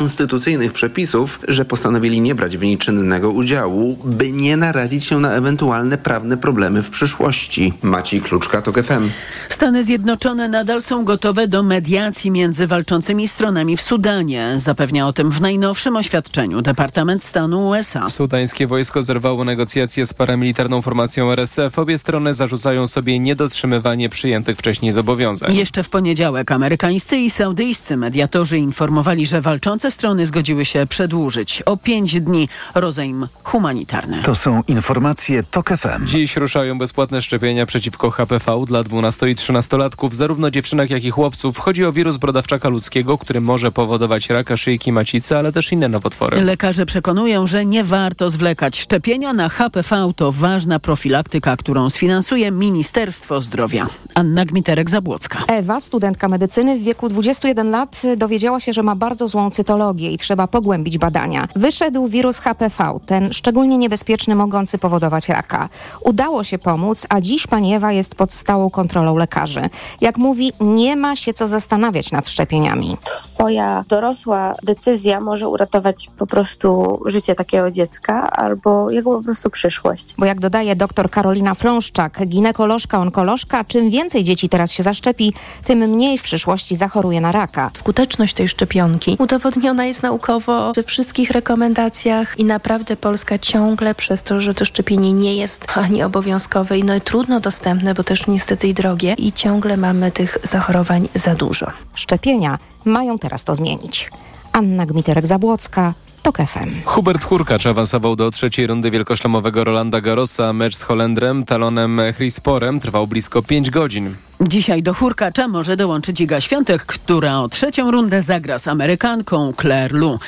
[0.00, 5.32] konstytucyjnych przepisów, że postanowili nie brać w niej czynnego udziału, by nie narazić się na
[5.32, 7.72] ewentualne prawne problemy w przyszłości.
[7.82, 9.10] Maciej Kluczka, TOK FM.
[9.48, 14.54] Stany Zjednoczone nadal są gotowe do mediacji między walczącymi stronami w Sudanie.
[14.56, 18.08] Zapewnia o tym w najnowszym oświadczeniu Departament Stanu USA.
[18.08, 21.78] Sudańskie wojsko zerwało negocjacje z paramilitarną formacją RSF.
[21.78, 25.56] Obie strony zarzucają sobie niedotrzymywanie przyjętych wcześniej zobowiązań.
[25.56, 31.76] Jeszcze w poniedziałek amerykańscy i saudyjscy mediatorzy informowali, że walczące strony zgodziły się przedłużyć o
[31.76, 34.22] pięć dni rozejm humanitarny.
[34.22, 36.06] To są informacje TOK FM.
[36.06, 41.58] Dziś ruszają bezpłatne szczepienia przeciwko HPV dla 12 i 13-latków, zarówno dziewczynek, jak i chłopców.
[41.58, 46.40] Chodzi o wirus brodawczaka ludzkiego, który może powodować raka szyjki macicy, ale też inne nowotwory.
[46.40, 48.80] Lekarze przekonują, że nie warto zwlekać.
[48.80, 53.86] Szczepienia na HPV to ważna profilaktyka, którą sfinansuje Ministerstwo Zdrowia.
[54.14, 55.38] Anna Gmiterek-Zabłocka.
[55.48, 60.18] Ewa, studentka medycyny w wieku 21 lat, dowiedziała się, że ma bardzo złą cytologię i
[60.18, 61.48] trzeba pogłębić badania.
[61.56, 65.68] Wyszedł wirus HPV, ten szczególnie niebezpieczny, mogący powodować raka.
[66.04, 69.70] Udało się pomóc, a dziś pani Ewa jest pod stałą kontrolą lekarzy.
[70.00, 72.96] Jak mówi, nie ma się co zastanawiać nad szczepieniami.
[73.04, 80.14] Twoja dorosła decyzja może uratować po prostu życie takiego dziecka albo jego po prostu przyszłość.
[80.18, 85.32] Bo jak dodaje dr Karolina Frąszczak, ginekolożka, onkolożka, czym więcej dzieci teraz się zaszczepi,
[85.64, 87.70] tym mniej w przyszłości zachoruje na raka.
[87.74, 94.40] Skuteczność tej szczepionki udowodniona jest naukowo we wszystkich rekomendacjach i naprawdę Polska ciągle przez to,
[94.40, 98.68] że to szczepienie nie jest ani obowiązkowe i no i trudno dostępne, bo też niestety
[98.68, 101.66] i drogie i ciągle mamy tych zachorowań za dużo.
[101.94, 104.10] Szczepienia mają teraz to zmienić.
[104.52, 106.70] Anna Gmiterek-Zabłocka, TOK FM.
[106.84, 110.52] Hubert Hurkacz awansował do trzeciej rundy wielkoszlemowego Rolanda Garrosa.
[110.52, 114.14] Mecz z Holendrem Talonem Chrisporem trwał blisko 5 godzin.
[114.48, 119.92] Dzisiaj do Hurkacza może dołączyć Iga Świątek, która o trzecią rundę zagra z Amerykanką Claire
[119.92, 120.18] Lu.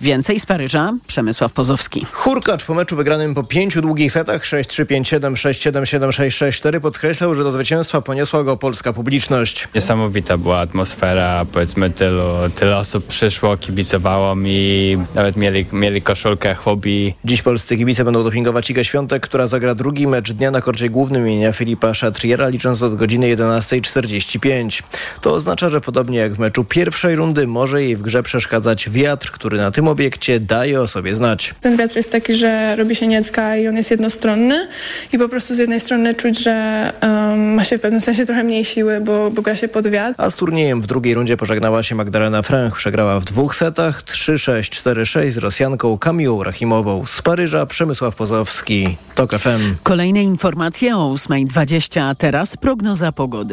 [0.00, 2.06] Więcej z Paryża, Przemysław Pozowski.
[2.12, 7.44] Hurkacz po meczu wygranym po pięciu długich setach 6-3, 5-7, 6-7, 7-6, 6-4 podkreślał, że
[7.44, 9.68] do zwycięstwa poniosła go polska publiczność.
[9.74, 12.24] Niesamowita była atmosfera, powiedzmy tylu,
[12.54, 17.14] tyle osób przyszło, kibicowało mi, nawet mieli, mieli koszulkę hobby.
[17.24, 21.28] Dziś polscy kibice będą dopingować Igę Świątek, która zagra drugi mecz dnia na korcie głównym
[21.28, 23.28] imienia Filipa Szatriera, licząc od godziny
[23.62, 24.82] 11.45.
[25.20, 29.30] To oznacza, że podobnie jak w meczu pierwszej rundy może jej w grze przeszkadzać wiatr,
[29.30, 31.54] który na tym obiekcie daje o sobie znać.
[31.60, 34.68] Ten wiatr jest taki, że robi się niecka i on jest jednostronny
[35.12, 38.44] i po prostu z jednej strony czuć, że um, ma się w pewnym sensie trochę
[38.44, 40.14] mniej siły, bo, bo gra się pod wiatr.
[40.18, 42.76] A z turniejem w drugiej rundzie pożegnała się Magdalena Frank.
[42.76, 47.06] Przegrała w dwóch setach 3-6, 4-6 z Rosjanką Kamiłą Rachimową.
[47.06, 49.74] Z Paryża Przemysław Pozowski, TOK FM.
[49.82, 53.51] Kolejne informacje o 8.20, a teraz prognoza pogody.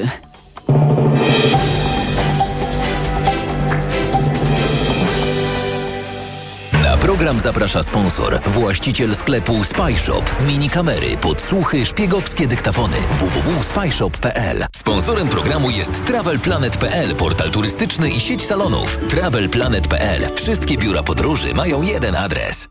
[6.84, 10.36] Na program zaprasza sponsor, właściciel sklepu Spyshop.
[10.48, 12.98] Mini kamery, podsłuchy, szpiegowskie dyktafony.
[13.12, 18.98] www.spyshop.pl Sponsorem programu jest TravelPlanet.pl, portal turystyczny i sieć salonów.
[19.10, 20.36] TravelPlanet.pl.
[20.36, 22.68] Wszystkie biura podróży mają jeden adres.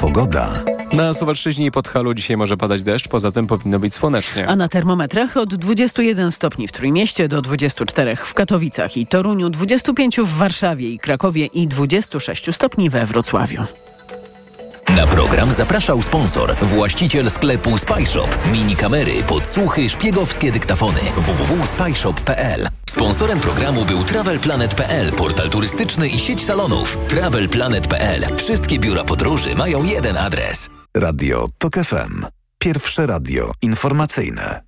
[0.00, 0.77] Pogoda.
[0.92, 4.48] Na Suwalszczyźnie i Podhalu dzisiaj może padać deszcz, poza tym powinno być słonecznie.
[4.48, 10.16] A na termometrach od 21 stopni w Trójmieście do 24 w Katowicach i Toruniu, 25
[10.16, 13.64] w Warszawie i Krakowie i 26 stopni we Wrocławiu.
[14.96, 18.38] Na program zapraszał sponsor, właściciel sklepu Spyshop.
[18.52, 21.00] Mini kamery, podsłuchy, szpiegowskie dyktafony.
[21.16, 26.98] www.spyshop.pl Sponsorem programu był TravelPlanet.pl, portal turystyczny i sieć salonów.
[27.08, 28.36] TravelPlanet.pl.
[28.36, 30.77] Wszystkie biura podróży mają jeden adres.
[30.98, 32.26] Radio TOK FM.
[32.58, 34.62] Pierwsze radio informacyjne.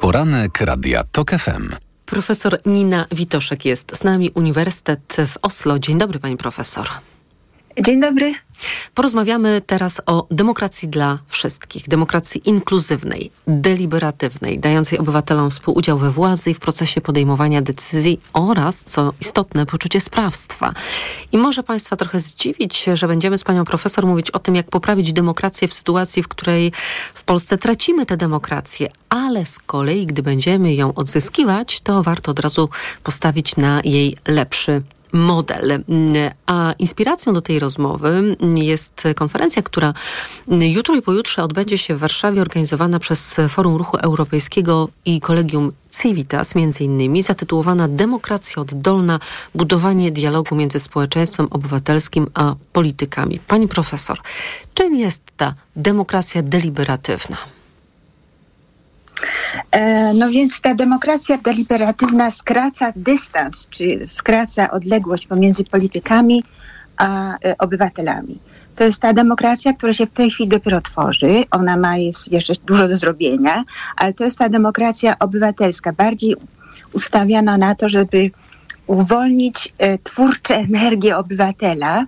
[0.00, 1.74] Poranek Radia TOK FM.
[2.06, 5.78] Profesor Nina Witoszek jest z nami, Uniwersytet w Oslo.
[5.78, 6.86] Dzień dobry, pani profesor.
[7.82, 8.34] Dzień dobry.
[8.94, 16.54] Porozmawiamy teraz o demokracji dla wszystkich, demokracji inkluzywnej, deliberatywnej, dającej obywatelom współudział we władzy i
[16.54, 20.74] w procesie podejmowania decyzji oraz, co istotne, poczucie sprawstwa.
[21.32, 25.12] I może Państwa trochę zdziwić, że będziemy z Panią Profesor mówić o tym, jak poprawić
[25.12, 26.72] demokrację w sytuacji, w której
[27.14, 32.40] w Polsce tracimy tę demokrację, ale z kolei, gdy będziemy ją odzyskiwać, to warto od
[32.40, 32.68] razu
[33.02, 34.82] postawić na jej lepszy
[35.12, 35.82] model.
[36.46, 39.92] A inspiracją do tej rozmowy jest konferencja, która
[40.48, 45.72] jutro i pojutrze odbędzie się w Warszawie, organizowana przez Forum Ruchu Europejskiego i Kolegium
[46.02, 49.20] Civitas, między innymi, zatytułowana Demokracja oddolna,
[49.54, 53.38] budowanie dialogu między społeczeństwem obywatelskim a politykami.
[53.46, 54.18] Pani profesor,
[54.74, 57.36] czym jest ta demokracja deliberatywna?
[59.70, 66.44] E, no więc ta demokracja deliberatywna skraca dystans, czy skraca odległość pomiędzy politykami
[66.96, 68.38] a e, obywatelami.
[68.76, 71.44] To jest ta demokracja, która się w tej chwili dopiero tworzy.
[71.50, 71.96] Ona ma
[72.30, 73.64] jeszcze dużo do zrobienia,
[73.96, 76.36] ale to jest ta demokracja obywatelska, bardziej
[76.92, 78.30] ustawiana na to, żeby
[78.86, 82.04] uwolnić e, twórcze energię obywatela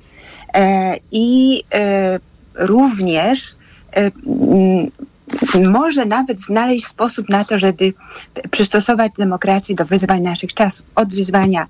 [0.55, 2.19] e, i e,
[2.55, 3.55] również
[3.97, 4.11] e,
[5.71, 7.93] może nawet znaleźć sposób na to, żeby
[8.51, 10.87] przystosować demokrację do wyzwań naszych czasów.
[10.95, 11.67] Od wyzwania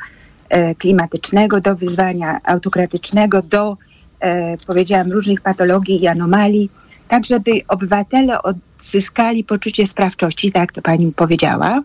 [0.48, 3.76] e, klimatycznego do wyzwania autokratycznego, do
[4.20, 6.70] e, powiedziałam różnych patologii i anomalii,
[7.08, 11.82] tak żeby obywatele odzyskali poczucie sprawczości, tak to pani powiedziała.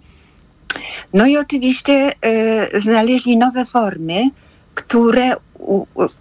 [1.13, 4.29] No i oczywiście e, znaleźli nowe formy,
[4.75, 5.35] które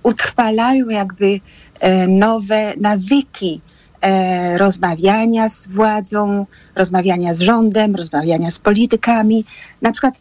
[0.03, 1.41] utrwalają jakby
[2.09, 3.61] nowe nawyki
[4.05, 9.45] e, rozmawiania z władzą, rozmawiania z rządem, rozmawiania z politykami.
[9.83, 10.15] Na przykład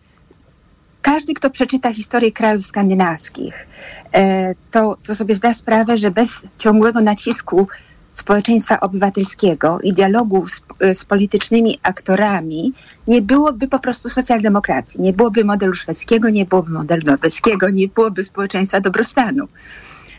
[1.02, 3.68] każdy, kto przeczyta historię krajów skandynawskich,
[4.14, 7.68] e, to, to sobie zda sprawę, że bez ciągłego nacisku
[8.12, 10.64] społeczeństwa obywatelskiego i dialogu z,
[10.94, 12.74] z politycznymi aktorami
[13.08, 15.02] nie byłoby po prostu socjaldemokracji.
[15.02, 19.48] Nie byłoby modelu szwedzkiego, nie byłoby modelu norweskiego, nie byłoby społeczeństwa dobrostanu.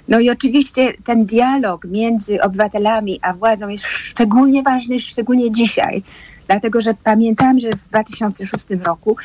[0.09, 6.03] No i oczywiście ten dialog między obywatelami a władzą jest szczególnie ważny, szczególnie dzisiaj,
[6.47, 9.17] dlatego że pamiętam, że w 2006 roku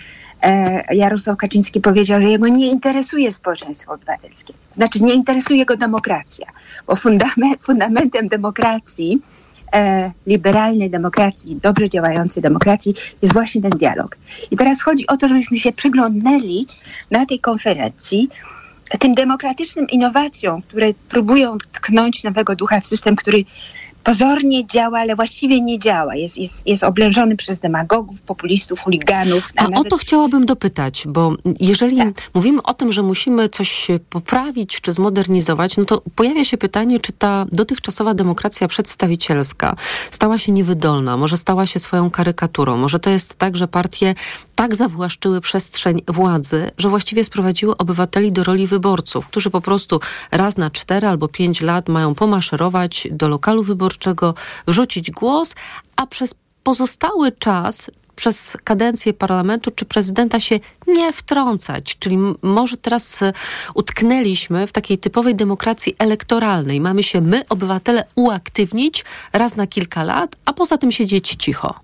[0.42, 4.54] e, Jarosław Kaczyński powiedział, że jego nie interesuje społeczeństwo obywatelskie.
[4.72, 6.48] Znaczy nie interesuje go demokracja,
[6.88, 9.22] bo fundament, fundamentem demokracji,
[9.74, 14.18] e, liberalnej demokracji, dobrze działającej demokracji jest właśnie ten dialog.
[14.52, 16.68] I teraz chodzi o to, żebyśmy się przyglądnęli
[17.12, 18.30] na tej konferencji
[18.98, 23.46] tym demokratycznym innowacjom, które próbują tknąć nowego ducha w system, który
[24.04, 26.16] pozornie działa, ale właściwie nie działa.
[26.16, 29.50] Jest, jest, jest oblężony przez demagogów, populistów, chuliganów.
[29.56, 29.80] A nawet...
[29.80, 32.30] o to chciałabym dopytać, bo jeżeli tak.
[32.34, 37.14] mówimy o tym, że musimy coś poprawić czy zmodernizować, no to pojawia się pytanie, czy
[37.14, 39.76] ta dotychczasowa demokracja przedstawicielska
[40.12, 44.16] stała się niewydolna, może stała się swoją karykaturą, może to jest tak, że partie
[44.56, 50.00] tak zawłaszczyły przestrzeń władzy, że właściwie sprowadziły obywateli do roli wyborców, którzy po prostu
[50.32, 53.89] raz na cztery albo pięć lat mają pomaszerować do lokalu wyborczego,
[54.68, 55.56] rzucić głos,
[55.96, 61.98] a przez pozostały czas przez kadencję parlamentu czy prezydenta się nie wtrącać.
[62.00, 63.34] Czyli może teraz e,
[63.74, 66.82] utknęliśmy w takiej typowej demokracji elektoralnej.
[66.82, 71.80] Mamy się my, obywatele, uaktywnić raz na kilka lat, a poza tym siedzieć cicho.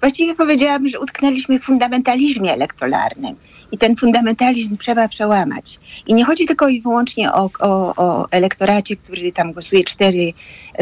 [0.00, 3.36] Właściwie powiedziałabym, że utknęliśmy w fundamentalizmie elektoralnym
[3.72, 5.80] i ten fundamentalizm trzeba przełamać.
[6.06, 10.32] I nie chodzi tylko i wyłącznie o, o, o elektoracie, który tam głosuje cztery,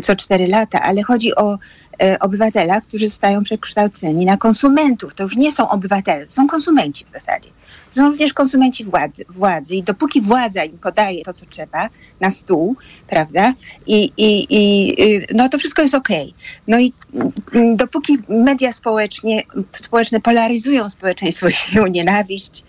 [0.03, 1.59] co cztery lata, ale chodzi o
[2.03, 5.15] e, obywatela, którzy zostają przekształceni na konsumentów.
[5.15, 7.49] To już nie są obywatele, to są konsumenci w zasadzie.
[7.89, 11.89] To są również konsumenci władzy, władzy i dopóki władza im podaje to, co trzeba
[12.21, 12.77] na stół,
[13.07, 13.53] prawda,
[13.87, 14.97] i, i, i
[15.35, 16.23] no to wszystko jest okej.
[16.23, 16.63] Okay.
[16.67, 16.93] No i
[17.55, 19.43] mm, dopóki media społecznie,
[19.73, 22.65] społeczne polaryzują społeczeństwo i nienawiść,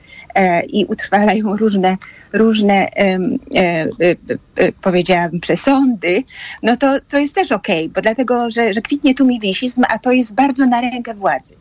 [0.70, 1.98] i utrwalają różne,
[2.34, 3.20] różne e,
[3.56, 3.88] e,
[4.56, 6.24] e, powiedziałabym, przesądy,
[6.64, 10.00] no to, to jest też okej, okay, bo dlatego, że, że kwitnie tu wisizm, a
[10.00, 11.56] to jest bardzo na rękę władzy.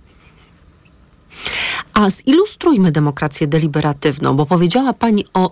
[1.94, 5.50] A zilustrujmy demokrację deliberatywną, bo powiedziała Pani o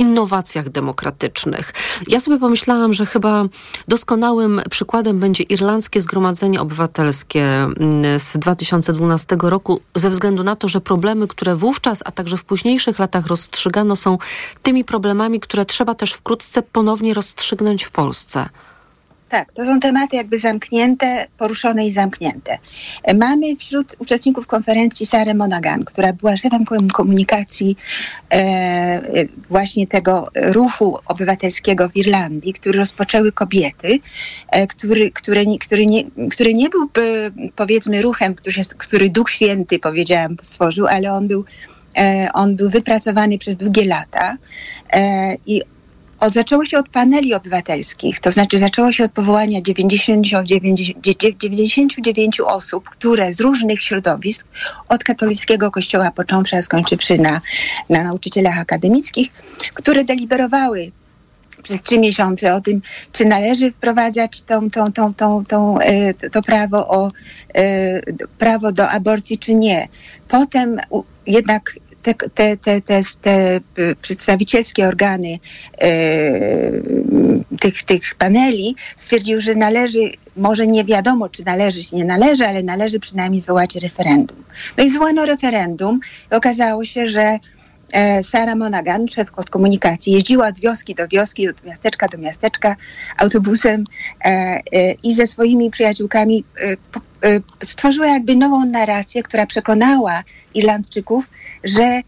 [0.00, 1.72] innowacjach demokratycznych.
[2.08, 3.44] Ja sobie pomyślałam, że chyba
[3.88, 10.80] doskonałym przykładem będzie Irlandzkie Zgromadzenie Obywatelskie mm, z 2012 roku, ze względu na to, że
[10.80, 14.18] problemy, które wówczas, a także w późniejszych latach rozstrzygano, są
[14.62, 18.48] tymi problemami, które trzeba też wkrótce ponownie rozstrzygnąć w Polsce.
[19.30, 22.58] Tak, to są tematy jakby zamknięte, poruszone i zamknięte.
[23.14, 27.76] Mamy wśród uczestników konferencji Sarę Monaghan, która była szefem komunikacji
[28.32, 33.98] e, właśnie tego ruchu obywatelskiego w Irlandii, który rozpoczęły kobiety,
[34.48, 36.88] e, który, który, który, nie, który nie był
[37.56, 41.44] powiedzmy ruchem, który, jest, który Duch Święty, powiedziałam, stworzył, ale on był,
[41.98, 44.36] e, on był wypracowany przez długie lata
[44.92, 45.62] e, i
[46.20, 50.94] od, zaczęło się od paneli obywatelskich, to znaczy zaczęło się od powołania 99,
[51.38, 54.46] 99 osób, które z różnych środowisk,
[54.88, 57.40] od katolickiego kościoła począwszy, a skończywszy na,
[57.88, 59.30] na nauczycielach akademickich,
[59.74, 60.92] które deliberowały
[61.62, 66.42] przez trzy miesiące o tym, czy należy wprowadzać tą, tą, tą, tą, tą, e, to
[66.42, 67.12] prawo, o,
[67.54, 68.02] e,
[68.38, 69.88] prawo do aborcji, czy nie.
[70.28, 70.80] Potem
[71.26, 73.60] jednak te, te, te, te, te
[74.02, 75.38] przedstawicielskie organy
[77.60, 82.62] tych, tych paneli stwierdziły, że należy, może nie wiadomo, czy należy, czy nie należy, ale
[82.62, 84.36] należy przynajmniej zwołać referendum.
[84.78, 86.00] No i zwołano referendum
[86.32, 87.38] i okazało się, że
[88.22, 92.76] Sara Monaghan, szef od komunikacji, jeździła od wioski do wioski, od miasteczka do miasteczka
[93.16, 93.84] autobusem
[95.02, 96.44] i ze swoimi przyjaciółkami
[97.64, 100.22] stworzyła jakby nową narrację, która przekonała
[100.54, 101.30] Irlandczyków,
[101.64, 102.00] że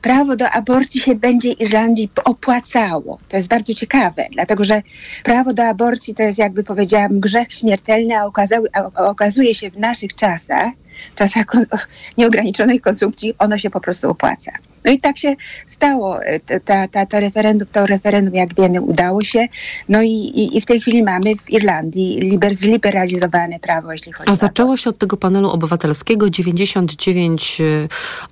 [0.00, 3.18] prawo do aborcji się będzie Irlandii opłacało.
[3.28, 4.82] To jest bardzo ciekawe, dlatego że
[5.24, 9.78] prawo do aborcji to jest, jakby powiedziałam, grzech śmiertelny, a, okazał, a okazuje się w
[9.78, 10.68] naszych czasach,
[11.16, 11.46] czasach
[12.18, 14.52] nieograniczonej konsumpcji, ono się po prostu opłaca.
[14.86, 16.20] No i tak się stało.
[16.64, 19.46] Ta, ta, to, referendum, to referendum, jak wiemy, udało się.
[19.88, 24.30] No i, i, i w tej chwili mamy w Irlandii liber, zliberalizowane prawo, jeśli chodzi
[24.30, 27.58] A o zaczęło się od tego panelu obywatelskiego, 99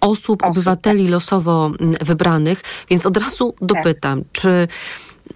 [0.01, 1.13] osób, osób obywateli tak.
[1.13, 1.71] losowo
[2.01, 4.29] wybranych, więc od razu dopytam, tak.
[4.33, 4.69] czy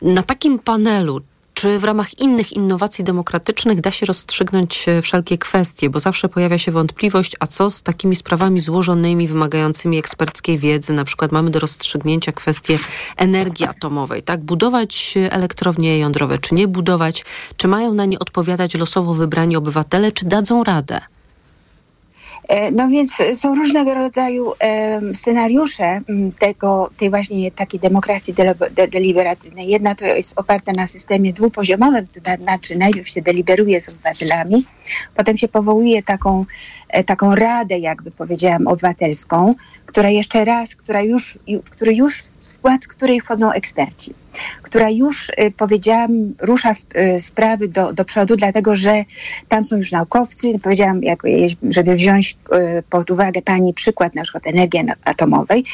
[0.02, 1.20] na takim panelu,
[1.58, 5.90] czy w ramach innych innowacji demokratycznych da się rozstrzygnąć wszelkie kwestie?
[5.90, 10.92] Bo zawsze pojawia się wątpliwość, a co z takimi sprawami złożonymi, wymagającymi eksperckiej wiedzy?
[10.92, 12.78] Na przykład mamy do rozstrzygnięcia kwestię
[13.16, 14.40] energii atomowej, tak?
[14.40, 17.24] Budować elektrownie jądrowe, czy nie budować?
[17.56, 21.00] Czy mają na nie odpowiadać losowo wybrani obywatele, czy dadzą radę?
[22.72, 24.52] No więc są różnego rodzaju
[25.14, 26.00] scenariusze
[26.38, 28.34] tego, tej właśnie takiej demokracji
[28.90, 29.68] deliberatywnej.
[29.68, 34.64] Jedna to jest oparta na systemie dwupoziomowym, to znaczy najpierw się deliberuje z obywatelami,
[35.16, 36.44] potem się powołuje taką,
[37.06, 39.54] taką radę, jakby powiedziałam, obywatelską,
[39.86, 41.38] która jeszcze raz, która już,
[41.70, 44.14] który już w skład której wchodzą eksperci
[44.62, 46.72] która już, powiedziałam, rusza
[47.20, 49.04] sprawy do, do przodu, dlatego że
[49.48, 50.58] tam są już naukowcy.
[50.62, 51.22] Powiedziałam, jak,
[51.62, 52.36] żeby wziąć
[52.90, 55.64] pod uwagę Pani przykład na przykład energii atomowej,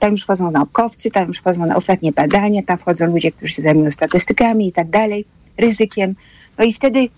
[0.00, 3.62] tam już wchodzą naukowcy, tam już wchodzą na ostatnie badania, tam wchodzą ludzie, którzy się
[3.62, 5.24] zajmują statystykami i tak dalej,
[5.58, 6.14] ryzykiem.
[6.58, 7.08] No i wtedy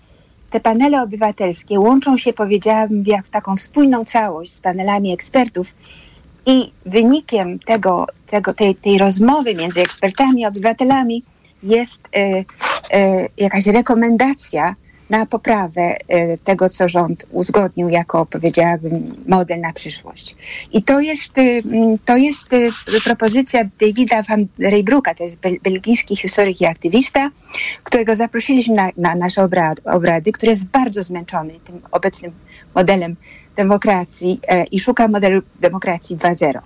[0.49, 2.89] te panele obywatelskie łączą się, powiedziałam,
[3.27, 5.73] w taką spójną całość z panelami ekspertów,
[6.47, 11.23] i wynikiem tego, tego, tej, tej rozmowy między ekspertami a obywatelami
[11.63, 12.43] jest e,
[12.91, 14.75] e, jakaś rekomendacja
[15.09, 20.35] na poprawę e, tego, co rząd uzgodnił jako, powiedziałabym, model na przyszłość.
[20.73, 21.33] I to jest,
[22.05, 22.47] to jest
[23.03, 27.29] propozycja Davida van Reybrucka, to jest belgijski historyk i aktywista,
[27.83, 32.31] którego zaprosiliśmy na, na nasze obrady, obrady, który jest bardzo zmęczony tym obecnym
[32.75, 33.15] modelem
[33.57, 36.59] demokracji e, i szuka modelu demokracji 2.0.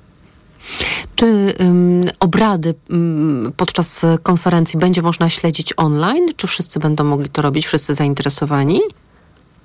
[1.16, 6.26] Czy um, obrady um, podczas konferencji będzie można śledzić online?
[6.36, 8.80] Czy wszyscy będą mogli to robić, wszyscy zainteresowani?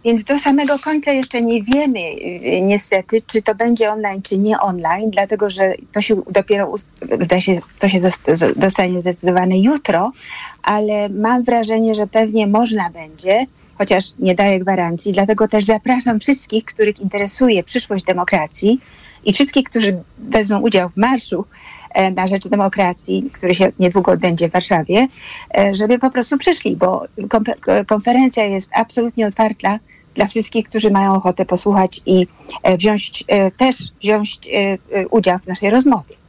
[0.07, 4.61] Więc do samego końca jeszcze nie wiemy y, niestety, czy to będzie online, czy nie
[4.61, 6.75] online, dlatego że to się dopiero,
[7.21, 8.01] zdaje się, to się
[8.57, 10.13] zostanie zdecydowane jutro,
[10.63, 13.47] ale mam wrażenie, że pewnie można będzie
[13.79, 15.13] chociaż nie daje gwarancji.
[15.13, 18.81] Dlatego też zapraszam wszystkich, których interesuje przyszłość demokracji
[19.25, 21.45] i wszystkich, którzy wezmą udział w marszu
[21.95, 25.09] e, na rzecz demokracji, który się niedługo odbędzie w Warszawie,
[25.59, 27.05] e, żeby po prostu przyszli, bo
[27.87, 29.79] konferencja jest absolutnie otwarta
[30.15, 32.27] dla wszystkich, którzy mają ochotę posłuchać i
[32.63, 33.25] e, wziąć
[33.59, 34.41] też wziąć
[35.11, 36.26] udział w naszej rozmowie.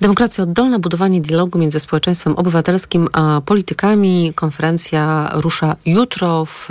[0.00, 4.32] Demokracja oddolna, budowanie dialogu między społeczeństwem obywatelskim a politykami.
[4.34, 6.68] Konferencja rusza jutro w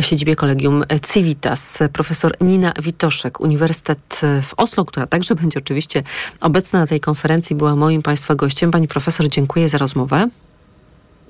[0.00, 1.78] siedzibie Kolegium Civitas.
[1.92, 6.02] Profesor Nina Witoszek, Uniwersytet w Oslo, która także będzie oczywiście
[6.40, 8.70] obecna na tej konferencji, była moim Państwa gościem.
[8.70, 10.28] Pani profesor, dziękuję za rozmowę.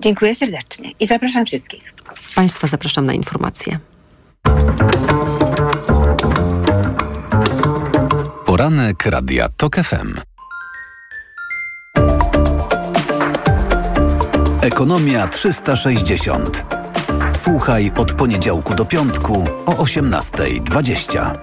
[0.01, 1.95] Dziękuję serdecznie i zapraszam wszystkich.
[2.35, 3.79] Państwa zapraszam na informacje.
[8.47, 10.34] Poranek Radia TOK FM.
[14.65, 16.65] Ekonomia 360.
[17.43, 21.39] Słuchaj od poniedziałku do piątku o 18.20.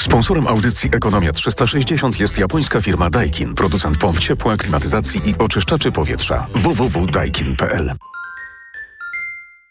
[0.00, 6.46] Sponsorem audycji Ekonomia 360 jest japońska firma Daikin, producent pomp ciepła, klimatyzacji i oczyszczaczy powietrza.
[6.54, 7.94] www.daikin.pl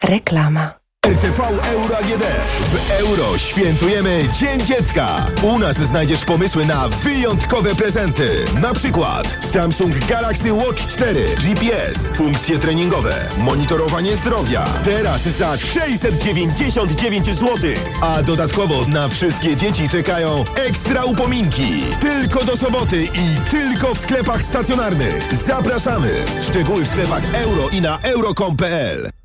[0.04, 0.81] Reklama.
[1.12, 1.40] RTV
[1.74, 2.24] Euro AGD.
[2.72, 5.26] W euro świętujemy Dzień Dziecka.
[5.44, 8.46] U nas znajdziesz pomysły na wyjątkowe prezenty.
[8.62, 14.66] Na przykład Samsung Galaxy Watch 4, GPS, funkcje treningowe, monitorowanie zdrowia.
[14.84, 17.58] Teraz za 699 zł.
[18.02, 21.84] A dodatkowo na wszystkie dzieci czekają ekstra upominki.
[22.00, 25.34] Tylko do soboty i tylko w sklepach stacjonarnych.
[25.34, 26.26] Zapraszamy.
[26.50, 29.21] Szczegóły w sklepach euro i na euro.com.pl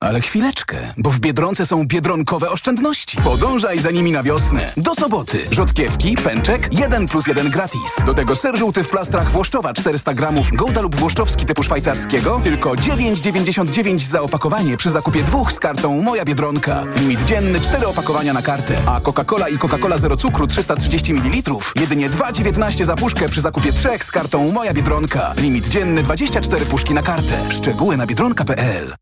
[0.00, 3.16] Ale chwileczkę, bo w Biedronce są biedronkowe oszczędności.
[3.16, 4.72] Podążaj za nimi na wiosnę.
[4.76, 5.38] Do soboty.
[5.50, 7.96] Rzodkiewki, pęczek, 1 plus 1 gratis.
[8.06, 12.40] Do tego ser żółty w plastrach Włoszczowa 400 gramów, Gouda lub Włoszczowski typu szwajcarskiego.
[12.42, 16.84] Tylko 9,99 za opakowanie przy zakupie dwóch z kartą Moja Biedronka.
[16.96, 18.76] Limit dzienny 4 opakowania na kartę.
[18.86, 21.52] A Coca-Cola i Coca-Cola Zero Cukru 330 ml.
[21.80, 25.34] Jedynie 2,19 za puszkę przy zakupie trzech z kartą Moja Biedronka.
[25.36, 27.50] Limit dzienny 24 puszki na kartę.
[27.50, 28.94] Szczegóły na biedronka.pl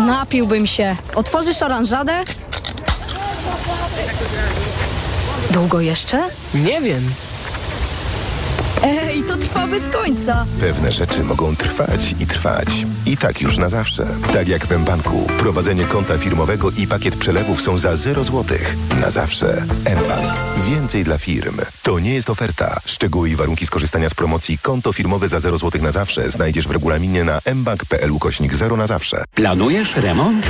[0.00, 0.96] Napiłbym się.
[1.14, 2.24] Otworzysz oranżadę?
[5.50, 6.22] Długo jeszcze?
[6.54, 7.02] Nie wiem.
[8.82, 10.46] Ej, to trwa bez końca.
[10.60, 12.68] Pewne rzeczy mogą trwać i trwać.
[13.06, 14.06] I tak już na zawsze.
[14.32, 15.26] Tak jak w mBanku.
[15.38, 18.58] Prowadzenie konta firmowego i pakiet przelewów są za 0 zł.
[19.00, 19.64] Na zawsze.
[20.04, 20.32] mBank.
[20.66, 21.56] Więcej dla firm.
[21.82, 22.80] To nie jest oferta.
[22.86, 26.70] Szczegóły i warunki skorzystania z promocji konto firmowe za 0 zł na zawsze znajdziesz w
[26.70, 29.24] regulaminie na mbank.pl ukośnik 0 na zawsze.
[29.34, 30.46] Planujesz remont?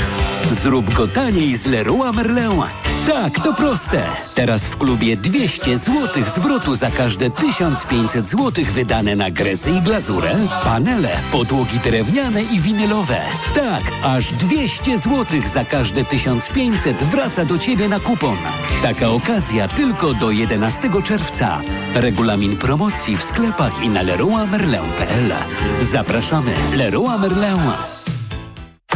[0.53, 2.63] Zrób go taniej z Leroy Merlin.
[3.07, 4.07] Tak, to proste.
[4.35, 10.35] Teraz w klubie 200 zł zwrotu za każde 1500 zł wydane na gresy i glazurę,
[10.65, 13.21] panele, podłogi drewniane i winylowe.
[13.55, 18.37] Tak, aż 200 zł za każde 1500 wraca do Ciebie na kupon.
[18.83, 21.61] Taka okazja tylko do 11 czerwca.
[21.95, 25.33] Regulamin promocji w sklepach i na leroymerlin.pl.
[25.81, 26.53] Zapraszamy.
[26.77, 28.18] Leroy Merlin.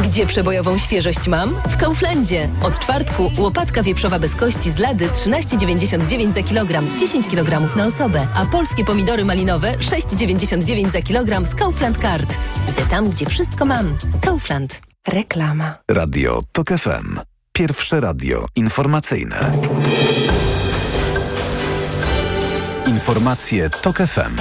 [0.05, 1.55] Gdzie przebojową świeżość mam?
[1.69, 2.49] W Kauflandzie.
[2.63, 8.27] Od czwartku łopatka wieprzowa bez kości z lady 13,99 za kilogram, 10 kg na osobę,
[8.35, 12.37] a polskie pomidory malinowe 6,99 za kilogram z Kaufland Card.
[12.71, 13.97] Idę tam, gdzie wszystko mam.
[14.21, 14.81] Kaufland.
[15.09, 15.75] Reklama.
[15.91, 17.21] Radio TOK FM.
[17.53, 19.53] Pierwsze radio informacyjne.
[22.87, 24.37] Informacje TOK FM.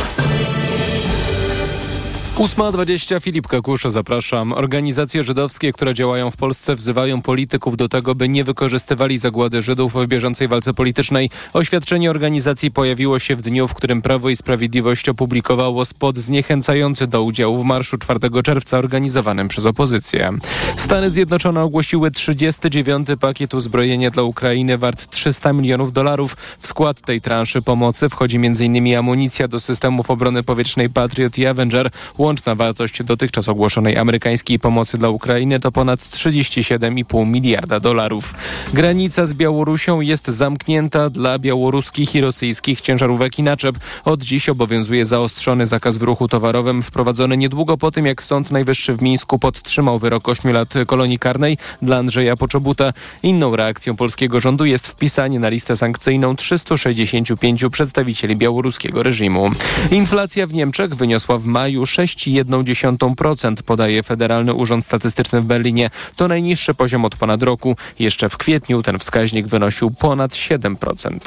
[2.36, 4.54] 8.20 Filip Kakuszo, zapraszam.
[4.54, 9.94] Organizacje żydowskie, które działają w Polsce wzywają polityków do tego, by nie wykorzystywali zagłady Żydów
[9.94, 11.30] w bieżącej walce politycznej.
[11.54, 17.24] Oświadczenie organizacji pojawiło się w dniu, w którym Prawo i Sprawiedliwość opublikowało spot zniechęcający do
[17.24, 20.32] udziału w marszu 4 czerwca organizowanym przez opozycję.
[20.76, 23.08] Stany Zjednoczone ogłosiły 39.
[23.20, 26.38] pakiet uzbrojenia dla Ukrainy wart 300 milionów dolarów.
[26.60, 28.98] W skład tej transzy pomocy wchodzi m.in.
[28.98, 31.90] amunicja do systemów obrony powietrznej Patriot i Avenger.
[32.22, 38.34] Łączna wartość dotychczas ogłoszonej amerykańskiej pomocy dla Ukrainy to ponad 37,5 miliarda dolarów.
[38.74, 43.76] Granica z Białorusią jest zamknięta dla białoruskich i rosyjskich ciężarówek i naczep.
[44.06, 48.94] Od dziś obowiązuje zaostrzony zakaz w ruchu towarowym wprowadzony niedługo po tym, jak Sąd Najwyższy
[48.94, 52.94] w Mińsku podtrzymał wyrok 8 lat kolonii karnej dla Andrzeja Poczobuta.
[53.24, 59.52] Inną reakcją polskiego rządu jest wpisanie na listę sankcyjną 365 przedstawicieli białoruskiego reżimu.
[59.92, 65.90] Inflacja w Niemczech wyniosła w maju 6,1%, podaje Federalny Urząd Statystyczny w Berlinie.
[66.16, 67.76] To najniższy poziom od ponad roku.
[68.00, 71.20] Jeszcze w kwietniu ten wskaźnik wynosił ponad 7%.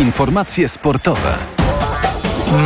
[0.00, 1.38] Informacje sportowe.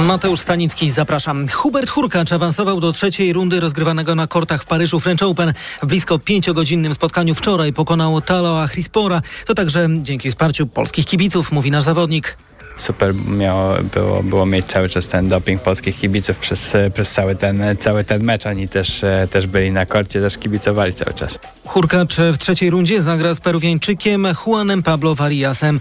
[0.06, 1.48] Mateusz Stanicki, zapraszam.
[1.48, 5.52] Hubert Hurkacz awansował do trzeciej rundy rozgrywanego na kortach w Paryżu French Open.
[5.82, 9.22] W blisko pięciogodzinnym spotkaniu wczoraj pokonał Taloa Chrispora.
[9.46, 12.36] To także dzięki wsparciu polskich kibiców, mówi nasz zawodnik
[12.76, 17.62] super miało, było, było mieć cały czas ten doping polskich kibiców przez, przez cały, ten,
[17.78, 18.46] cały ten mecz.
[18.46, 21.38] Oni też, też byli na korcie, też kibicowali cały czas.
[21.66, 25.80] Hurkacz w trzeciej rundzie zagra z Peruwiańczykiem Juanem Pablo Variasem.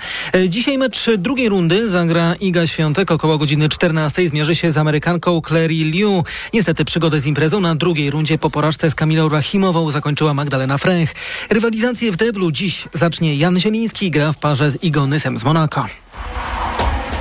[0.50, 3.12] Dzisiaj mecz drugiej rundy zagra Iga Świątek.
[3.12, 6.24] Około godziny 14 zmierzy się z Amerykanką Clary Liu.
[6.54, 11.14] Niestety przygodę z imprezą na drugiej rundzie po porażce z Kamilą Rachimową zakończyła Magdalena Fręch.
[11.50, 15.86] Rywalizację w deblu dziś zacznie Jan Zieliński, gra w parze z Igonysem z Monako.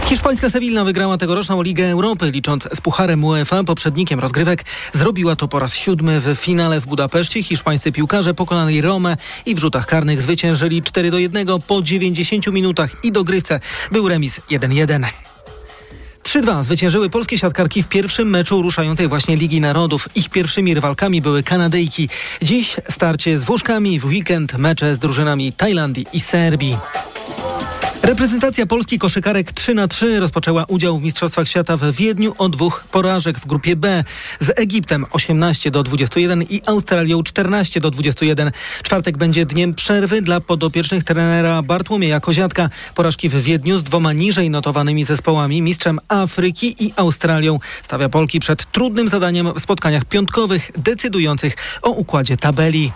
[0.07, 4.65] Hiszpańska Sevilla wygrała tegoroczną Ligę Europy, licząc z Pucharem UEFA, poprzednikiem rozgrywek.
[4.93, 7.43] Zrobiła to po raz siódmy w finale w Budapeszcie.
[7.43, 13.05] Hiszpańscy piłkarze pokonali Romę i w rzutach karnych zwyciężyli 4 do 1 po 90 minutach
[13.05, 13.61] i dogrywce
[13.93, 15.07] był remis 1-1.
[16.23, 20.09] 3-2 zwyciężyły polskie siatkarki w pierwszym meczu ruszającej właśnie Ligi Narodów.
[20.15, 22.09] Ich pierwszymi rywalkami były Kanadyjki.
[22.43, 26.77] Dziś starcie z Włoszkami, w weekend mecze z drużynami Tajlandii i Serbii.
[28.03, 32.85] Reprezentacja Polski koszykarek 3 na 3 rozpoczęła udział w Mistrzostwach Świata w Wiedniu o dwóch
[32.91, 34.05] porażek w grupie B
[34.41, 38.51] z Egiptem 18 do 21 i Australią 14 do 21.
[38.83, 42.69] Czwartek będzie dniem przerwy dla podopiecznych trenera Bartłomieja Koziatka.
[42.95, 48.73] Porażki w Wiedniu z dwoma niżej notowanymi zespołami, mistrzem Afryki i Australią, stawia Polki przed
[48.73, 52.93] trudnym zadaniem w spotkaniach piątkowych decydujących o układzie tabeli.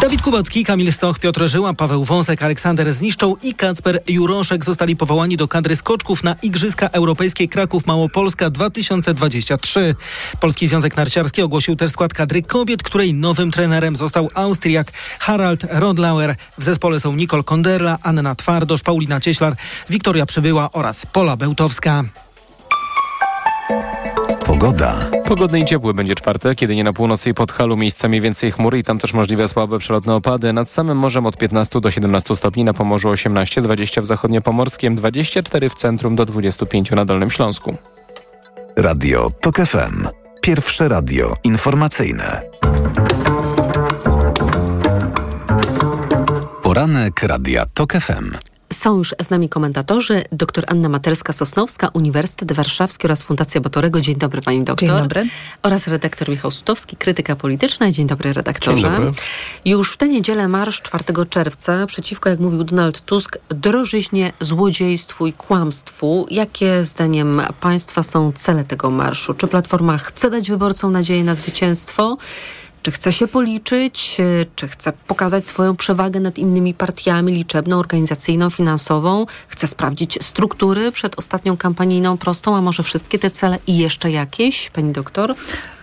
[0.00, 5.36] Dawid Kubacki, Kamil Stoch, Piotr Żyła, Paweł Wąsek, Aleksander Zniszczą i Kacper Juroszek zostali powołani
[5.36, 9.94] do kadry skoczków na Igrzyska Europejskie Kraków Małopolska 2023.
[10.40, 16.36] Polski Związek Narciarski ogłosił też skład kadry kobiet, której nowym trenerem został Austriak Harald Rodlauer.
[16.58, 19.56] W zespole są Nicole Konderla, Anna Twardosz, Paulina Cieślar,
[19.90, 22.04] Wiktoria Przybyła oraz Pola Bełtowska.
[24.52, 24.98] Pogoda.
[25.24, 28.98] Pogodny i ciepły będzie czwartek, jedynie na północy i Podhalu miejscami więcej chmury i tam
[28.98, 30.52] też możliwe słabe przelotne opady.
[30.52, 35.68] Nad samym morzem od 15 do 17 stopni, na Pomorzu 18, 20 w zachodniopomorskim, 24
[35.68, 37.76] w centrum do 25 na Dolnym Śląsku.
[38.76, 40.08] Radio TOK FM.
[40.40, 42.42] Pierwsze radio informacyjne.
[46.62, 48.51] Poranek Radia TOK FM.
[48.72, 54.00] Są już z nami komentatorzy, dr Anna Materska-Sosnowska, Uniwersytet Warszawski oraz Fundacja Batorego.
[54.00, 54.88] Dzień dobry pani doktor.
[54.88, 55.26] Dzień dobry.
[55.62, 57.90] Oraz redaktor Michał Sutowski, krytyka polityczna.
[57.90, 58.82] Dzień dobry redaktorze.
[58.82, 59.12] Dzień dobry.
[59.64, 65.32] Już w tę niedzielę marsz 4 czerwca przeciwko, jak mówił Donald Tusk, drożyźnie, złodziejstwu i
[65.32, 66.26] kłamstwu.
[66.30, 69.34] Jakie zdaniem państwa są cele tego marszu?
[69.34, 72.16] Czy Platforma chce dać wyborcom nadzieję na zwycięstwo?
[72.82, 78.50] Czy chce się policzyć, y, czy chce pokazać swoją przewagę nad innymi partiami liczebną, organizacyjną,
[78.50, 79.26] finansową?
[79.48, 84.70] Chce sprawdzić struktury przed ostatnią kampanijną prostą, a może wszystkie te cele i jeszcze jakieś,
[84.70, 85.34] pani doktor?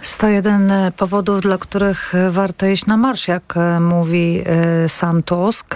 [0.02, 5.76] 101 powodów, dla których warto iść na marsz, jak e, mówi e, sam Tusk.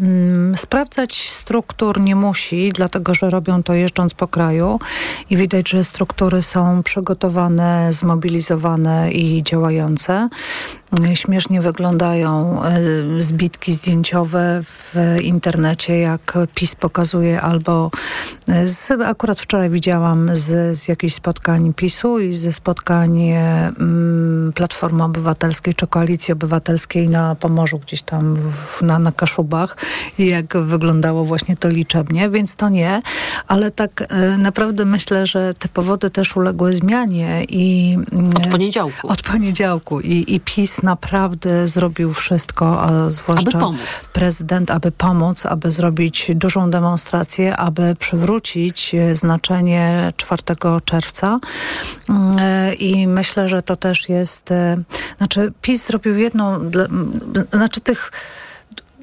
[0.00, 4.80] Mm, sprawdzać struktur nie musi, dlatego że robią to jeżdżąc po kraju
[5.30, 10.28] i widać, że struktury są przygotowane, zmobilizowane i działające.
[11.14, 12.80] Śmiesznie wyglądają e,
[13.18, 17.90] zbitki zdjęciowe w internecie, jak PiS pokazuje, albo
[18.64, 25.74] z, akurat wczoraj widziałam z, z jakichś spotkań PiSu i ze spotkań mm, Platformy Obywatelskiej
[25.74, 29.76] czy Koalicji Obywatelskiej na Pomorzu, gdzieś tam w, na, na Kaszubach
[30.18, 33.02] i jak wyglądało właśnie to liczebnie, więc to nie,
[33.46, 37.96] ale tak e, naprawdę myślę, że te powody też uległy zmianie i...
[38.36, 39.08] Od poniedziałku.
[39.08, 43.76] Od poniedziałku i, i PiS naprawdę zrobił wszystko, a zwłaszcza Aby
[44.12, 50.42] prezydent, aby pomóc, aby zrobić dużą demonstrację, aby przywrócić e, znaczenie 4
[50.84, 51.38] czerwca.
[52.08, 54.82] Mm, e, I myślę, że to też jest, e,
[55.18, 56.70] znaczy PiS zrobił jedną,
[57.52, 58.12] znaczy tych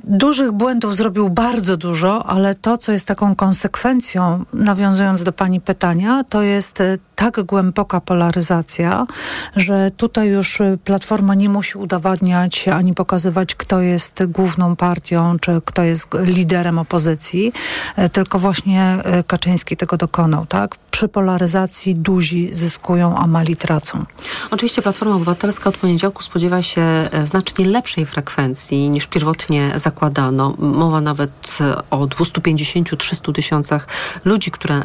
[0.08, 6.24] dużych błędów zrobił bardzo dużo, ale to, co jest taką konsekwencją, nawiązując do pani pytania,
[6.30, 9.08] to jest e, tak głęboka polaryzacja,
[9.56, 15.62] że tutaj już e, Platforma nie musi udowadniać ani pokazywać, kto jest główną partią, czy
[15.66, 17.54] kto jest liderem opozycji,
[17.96, 20.76] e, tylko właśnie Kaczyński tego dokonał, tak?
[20.92, 24.06] Przy polaryzacji duzi zyskują, a mali tracą.
[24.52, 30.54] Oczywiście Platforma Obywatelska od poniedziałku spodziewa się e, znacznie lepszej frekwencji niż pierwotnie zakładano.
[30.60, 33.88] Mowa nawet e, o 250-300 tysiącach
[34.26, 34.84] ludzi, które,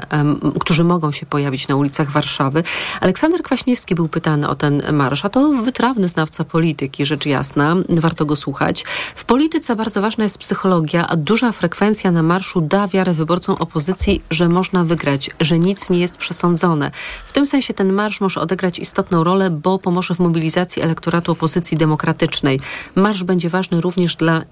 [0.61, 2.63] którzy mogą się pojawić na ulicach Warszawy.
[3.01, 7.77] Aleksander Kwaśniewski był pytany o ten marsz, a to wytrawny znawca polityki, rzecz jasna.
[7.89, 8.85] Warto go słuchać.
[9.15, 14.23] W polityce bardzo ważna jest psychologia, a duża frekwencja na marszu da wiarę wyborcom opozycji,
[14.31, 16.91] że można wygrać, że nic nie jest przesądzone.
[17.27, 21.77] W tym sensie ten marsz może odegrać istotną rolę, bo pomoże w mobilizacji elektoratu opozycji
[21.77, 22.61] demokratycznej.
[22.95, 24.43] Marsz będzie ważny również dla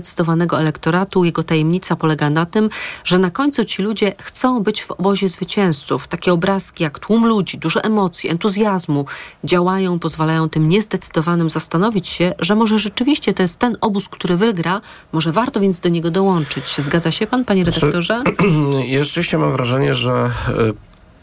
[0.00, 1.24] niezdecydowanego elektoratu.
[1.24, 2.70] Jego tajemnica polega na tym,
[3.04, 6.08] że na końcu ci ludzie chcą być w obozie zwycięzców.
[6.08, 9.04] Takie obrazki jak tłum ludzi, dużo emocji, entuzjazmu
[9.44, 14.80] działają, pozwalają tym niezdecydowanym zastanowić się, że może rzeczywiście to jest ten obóz, który wygra,
[15.12, 16.64] może warto więc do niego dołączyć.
[16.78, 18.22] Zgadza się pan, panie Znaczy, redaktorze?
[18.94, 20.30] Ja rzeczywiście mam wrażenie, że e,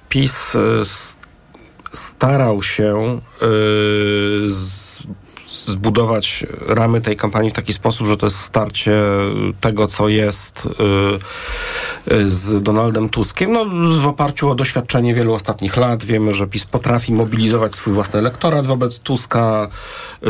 [0.10, 0.60] PiS e,
[1.94, 3.48] starał się e,
[4.50, 4.87] z,
[5.66, 9.02] zbudować ramy tej kampanii w taki sposób, że to jest starcie
[9.62, 10.68] tego, co jest
[12.10, 13.52] e, e, z Donaldem Tuskiem.
[13.52, 13.66] No,
[14.00, 18.68] w oparciu o doświadczenie wielu ostatnich lat wiemy, że PiS potrafi mobilizować swój własny elektorat
[18.68, 19.68] wobec Tuska.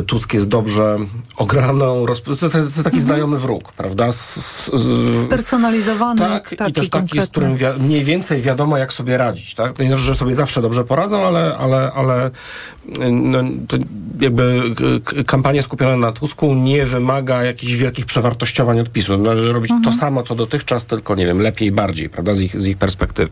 [0.08, 0.98] Tusk jest dobrze
[1.38, 2.06] ograną,
[2.40, 4.12] to, to jest taki znajomy wróg, prawda?
[4.12, 8.94] Z, z, z, Spersonalizowany, tak, i też taki, z którym wi- mniej więcej wiadomo, jak
[8.94, 9.56] sobie radzić.
[9.56, 9.74] Tak?
[9.74, 12.32] To nie znaczy, że sobie zawsze dobrze poradzą, ale, ale, ale y,
[13.12, 13.78] no, to
[14.22, 14.62] jakby
[15.26, 19.18] kampania skupiona na Tusku nie wymaga jakichś wielkich przewartościowań odpisu.
[19.18, 22.68] Należy robić to samo, co dotychczas, tylko nie wiem, lepiej, bardziej, prawda, z ich, z
[22.68, 23.32] ich perspektywy.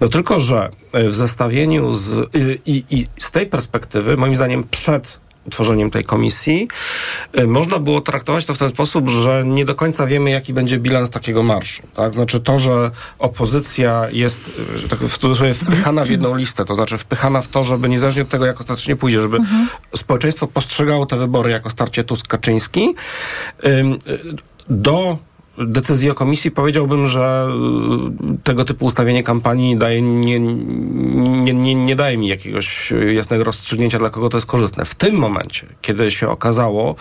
[0.00, 4.64] No tylko, że y, w zestawieniu z, y, i, i z tej perspektywy, moim zdaniem,
[4.70, 6.68] przed utworzeniem tej komisji,
[7.40, 10.78] y, można było traktować to w ten sposób, że nie do końca wiemy, jaki będzie
[10.78, 11.82] bilans takiego marszu.
[11.94, 12.12] Tak?
[12.12, 16.98] Znaczy to, że opozycja jest że tak w cudzysłowie wpychana w jedną listę, to znaczy
[16.98, 19.68] wpychana w to, żeby niezależnie od tego, jak ostatecznie pójdzie, żeby Mhm.
[19.96, 22.94] społeczeństwo postrzegało te wybory jako starcie Tusk-Kaczyński,
[23.64, 23.84] y,
[24.68, 25.18] do
[25.58, 27.48] decyzji o komisji powiedziałbym, że
[28.34, 33.98] y, tego typu ustawienie kampanii daje, nie, nie, nie, nie daje mi jakiegoś jasnego rozstrzygnięcia,
[33.98, 34.84] dla kogo to jest korzystne.
[34.84, 36.94] W tym momencie, kiedy się okazało,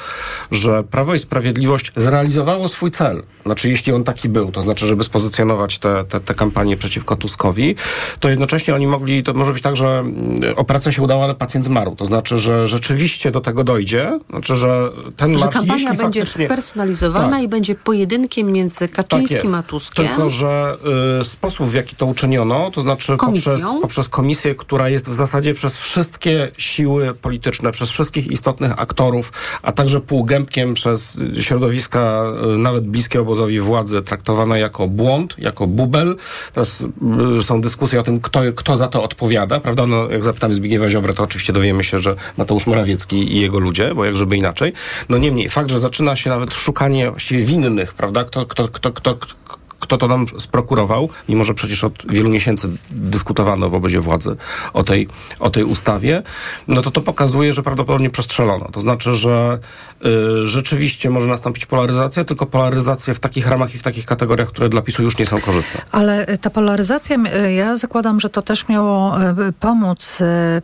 [0.51, 5.03] że Prawo i Sprawiedliwość zrealizowało swój cel, znaczy jeśli on taki był, to znaczy, żeby
[5.03, 7.75] spozycjonować te, te, te kampanie przeciwko Tuskowi,
[8.19, 10.03] to jednocześnie oni mogli, to może być tak, że
[10.43, 11.95] y, operacja się udała, ale pacjent zmarł.
[11.95, 16.19] To znaczy, że rzeczywiście do tego dojdzie, znaczy, że ten Że marsz, kampania jeśli będzie
[16.19, 16.45] faktycznie...
[16.45, 17.43] spersonalizowana Tak.
[17.43, 19.53] i będzie pojedynkiem między Tak Kaczyńskim jest.
[19.53, 20.07] a Tuskiem.
[20.07, 20.77] Tylko, że
[21.19, 25.53] y, sposób, w jaki to uczyniono, to znaczy poprzez, poprzez komisję, która jest w zasadzie
[25.53, 32.23] przez wszystkie siły polityczne, przez wszystkich istotnych aktorów, a także półgębkiem przez środowiska
[32.53, 36.15] y, nawet bliskie obozowi władzy, traktowana jako błąd, jako bubel.
[36.53, 36.85] Teraz
[37.39, 39.85] y, są dyskusje o tym, kto, kto za to odpowiada, prawda?
[39.85, 43.95] No, jak zapytamy Zbigniewa Ziobrę, to oczywiście dowiemy się, że Mateusz Morawiecki i jego ludzie,
[43.95, 44.73] bo jak żeby inaczej.
[45.09, 48.23] No niemniej, fakt, że zaczyna się nawet szukanie właściwie winnych, prawda?
[48.29, 49.11] Kto, kto, kto, kto,
[49.79, 54.35] kto to nam sprokurował, mimo że przecież od wielu miesięcy dyskutowano w obozie władzy
[54.73, 55.07] o tej,
[55.39, 56.23] o tej ustawie,
[56.67, 58.69] no to to pokazuje, że prawdopodobnie przestrzelono.
[58.71, 59.59] To znaczy, że
[60.05, 64.69] y, rzeczywiście może nastąpić polaryzacja, tylko polaryzacja w takich ramach i w takich kategoriach, które
[64.69, 65.81] dla PiSu już nie są korzystne.
[65.91, 70.17] Ale e, ta polaryzacja, e, ja zakładam, że to też miało e, pomóc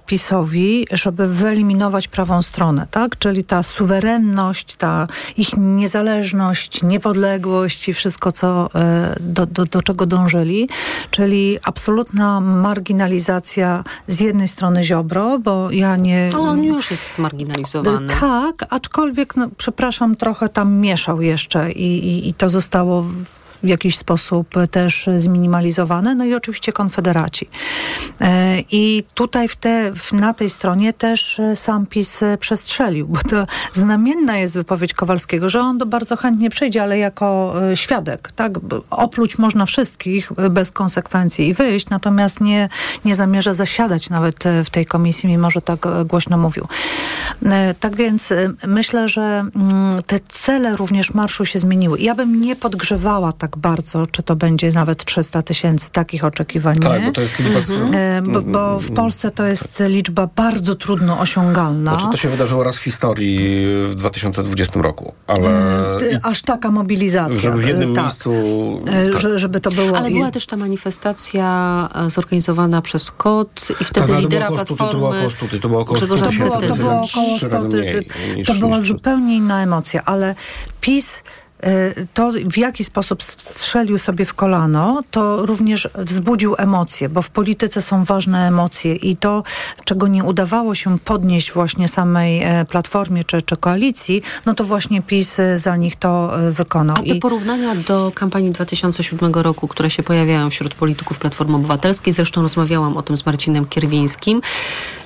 [0.05, 3.17] PiSowi, żeby wyeliminować prawą stronę, tak?
[3.17, 8.69] Czyli ta suwerenność, ta ich niezależność, niepodległość i wszystko, co,
[9.19, 10.69] do, do, do czego dążyli,
[11.11, 16.29] czyli absolutna marginalizacja z jednej strony Ziobro, bo ja nie...
[16.33, 18.07] Ale on już jest zmarginalizowany.
[18.19, 23.67] Tak, aczkolwiek, no, przepraszam, trochę tam mieszał jeszcze i, i, i to zostało w w
[23.67, 26.15] jakiś sposób też zminimalizowane.
[26.15, 27.49] No i oczywiście konfederaci.
[28.21, 33.19] E, I tutaj w te, na tej stronie też e, sam PiS e, przestrzelił, bo
[33.29, 38.31] to znamienna jest wypowiedź Kowalskiego, że on to bardzo chętnie przyjdzie, ale jako świadek.
[38.35, 38.51] Tak?
[38.89, 42.69] Opluć można wszystkich bez konsekwencji i wyjść, natomiast nie,
[43.05, 46.67] nie zamierza zasiadać nawet w tej komisji, mimo że tak głośno mówił.
[47.79, 48.33] Tak więc
[48.67, 51.99] myślę, że mm, te cele również marszu się zmieniły.
[51.99, 56.75] Ja bym nie podgrzewała tak bardzo, czy to będzie nawet 300 tysięcy takich oczekiwań.
[56.75, 57.07] Tak, nie?
[57.07, 57.59] bo to jest liczba...
[57.97, 61.91] E, Bo, bo w Polsce to jest liczba bardzo trudno osiągalna.
[61.91, 63.39] Znaczy, to się wydarzyło raz w historii
[63.83, 65.49] w 2020 roku, ale...
[65.99, 67.35] Ty- Aż taka mobilizacja.
[67.35, 68.03] Żeby w jednym e, tak.
[68.03, 68.31] miejscu...
[68.87, 69.21] E, tak.
[69.21, 69.97] że, żeby to było...
[69.97, 74.65] Ale była też ta manifestacja zorganizowana przez KOT i wtedy Tak, to lidera było około
[74.65, 77.01] 100, to Platformy było około 100, to było około 100 Grzegorza to było, to było
[77.01, 80.35] około Trzy razy 100, mniej niż- to była niż- zupełnie inna emocja, ale
[80.81, 81.07] PiS
[82.13, 87.81] to w jaki sposób strzelił sobie w kolano, to również wzbudził emocje, bo w polityce
[87.81, 89.43] są ważne emocje i to,
[89.83, 95.01] czego nie udawało się podnieść właśnie samej e, Platformie czy, czy koalicji, no to właśnie
[95.01, 96.95] PiS e, za nich to e, wykonał.
[96.99, 102.13] A te I- porównania do kampanii 2007 roku, które się pojawiają wśród polityków Platformy Obywatelskiej,
[102.13, 104.41] zresztą rozmawiałam o tym z Marcinem Kierwińskim,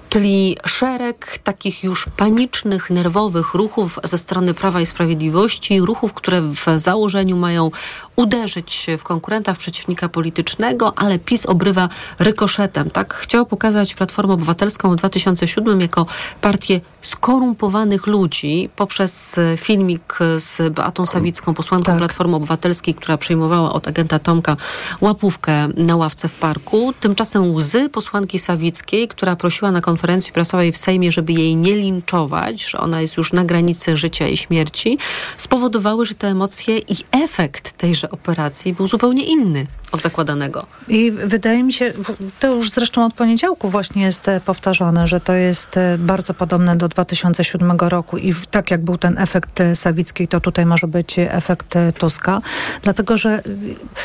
[0.10, 6.66] czyli szereg takich już panicznych, nerwowych ruchów ze strony Prawa i Sprawiedliwości, ruchów, które w
[6.76, 7.72] założeniu mają
[8.16, 12.90] uderzyć w konkurenta, w przeciwnika politycznego, ale PiS obrywa rykoszetem.
[12.90, 16.06] Tak chciał pokazać Platformę Obywatelską w 2007 jako
[16.42, 24.20] partię skorumpowanych ludzi poprzez filmik z Beatą Sawicką, posłanką Platformy Obywatelskiej, która przyjmowała od agenta
[24.20, 24.56] Tomka
[25.02, 26.94] łapówkę na ławce w parku.
[27.00, 32.64] Tymczasem łzy posłanki Sawickiej, która prosiła na konferencji prasowej w Sejmie, żeby jej nie linczować,
[32.64, 34.98] że ona jest już na granicy życia i śmierci,
[35.38, 40.66] spowodowały, że te emocje i efekt tejże operacji był zupełnie inny od zakładanego.
[40.88, 41.94] I wydaje mi się,
[42.40, 46.76] to już zresztą od poniedziałku właśnie jest e, powtarzane, że to jest e, bardzo podobne
[46.76, 51.16] do 2007 roku i tak jak był ten efekt e, Sawickiej, to tutaj może być
[51.18, 52.42] efekt Tuska.
[52.84, 53.42] Dlatego, że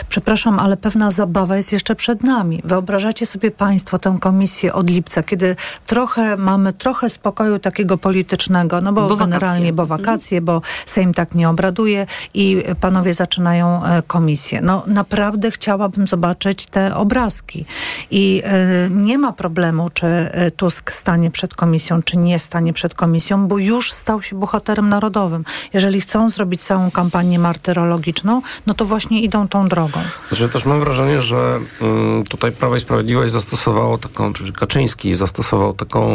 [0.08, 2.62] przepraszam, ale pewna zabawa jest jeszcze przed nami.
[2.64, 8.92] Wyobrażacie sobie Państwo tę komisję od lipca, kiedy trochę mamy trochę spokoju takiego politycznego, no
[8.92, 9.26] bo, Bo wakacje.
[9.26, 14.60] generalnie, bo wakacje, bo Sejm tak nie obraduje i panowie zaczynają komisję.
[14.60, 17.64] No naprawdę chciałabym chciałabym zobaczyć te obrazki.
[18.10, 18.42] I
[18.86, 23.48] y, nie ma problemu, czy y, Tusk stanie przed komisją, czy nie stanie przed komisją,
[23.48, 25.44] bo już stał się bohaterem narodowym.
[25.72, 30.00] Jeżeli chcą zrobić całą kampanię martyrologiczną, no to właśnie idą tą drogą.
[30.28, 35.72] Znaczy też mam wrażenie, że um, tutaj Prawo i Sprawiedliwość zastosowało taką, czyli Kaczyński zastosował
[35.72, 36.10] taką,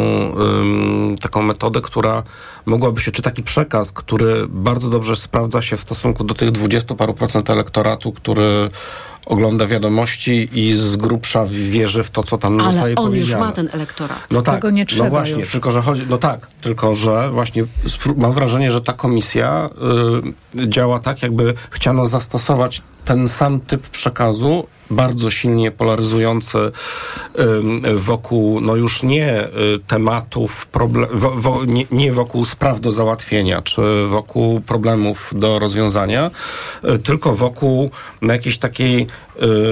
[1.20, 2.22] taką metodę, która
[2.66, 6.96] mogłaby się, czy taki przekaz, który bardzo dobrze sprawdza się w stosunku do tych dwudziestu
[6.96, 8.68] paru procent elektoratu, który
[9.30, 13.38] ogląda wiadomości i z grubsza wierzy w to, co tam Ale zostaje on powiedziane.
[13.40, 14.26] już ma ten elektorat.
[14.30, 15.52] No tak, Tego nie trzeba no właśnie, już.
[15.52, 17.64] tylko że chodzi, no tak, tylko że właśnie
[18.16, 19.70] mam wrażenie, że ta komisja
[20.56, 26.58] y, działa tak, jakby chciano zastosować ten sam typ przekazu, bardzo silnie polaryzujący
[27.94, 29.50] wokół, no już nie y,
[29.86, 36.30] tematów, proble- wo, wo, nie, wokół spraw do załatwienia, czy wokół problemów do rozwiązania,
[36.84, 37.90] y, tylko wokół
[38.22, 39.06] jakiejś takiej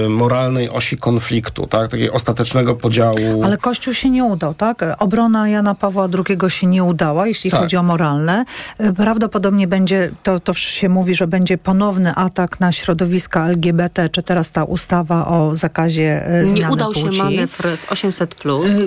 [0.09, 3.43] moralnej osi konfliktu, tak, takiego ostatecznego podziału.
[3.43, 4.85] Ale Kościół się nie udał, tak?
[4.99, 7.59] Obrona Jana Pawła II się nie udała, jeśli Tak.
[7.59, 8.45] chodzi o moralne.
[8.81, 14.23] Y, Prawdopodobnie będzie, to, to się mówi, że będzie ponowny atak na środowiska LGBT, czy
[14.23, 17.17] teraz ta ustawa o zakazie y, zmiany Nie udał się płci.
[17.17, 18.35] manewr z 800,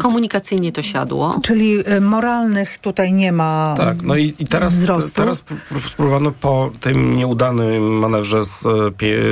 [0.01, 1.41] komunikacyjnie to siadło.
[1.43, 5.13] Czyli y, moralnych tutaj nie ma Tak, no i, i teraz, wzrostu.
[5.13, 8.61] teraz pró- pró- spróbowano po tym nieudanym manewrze z,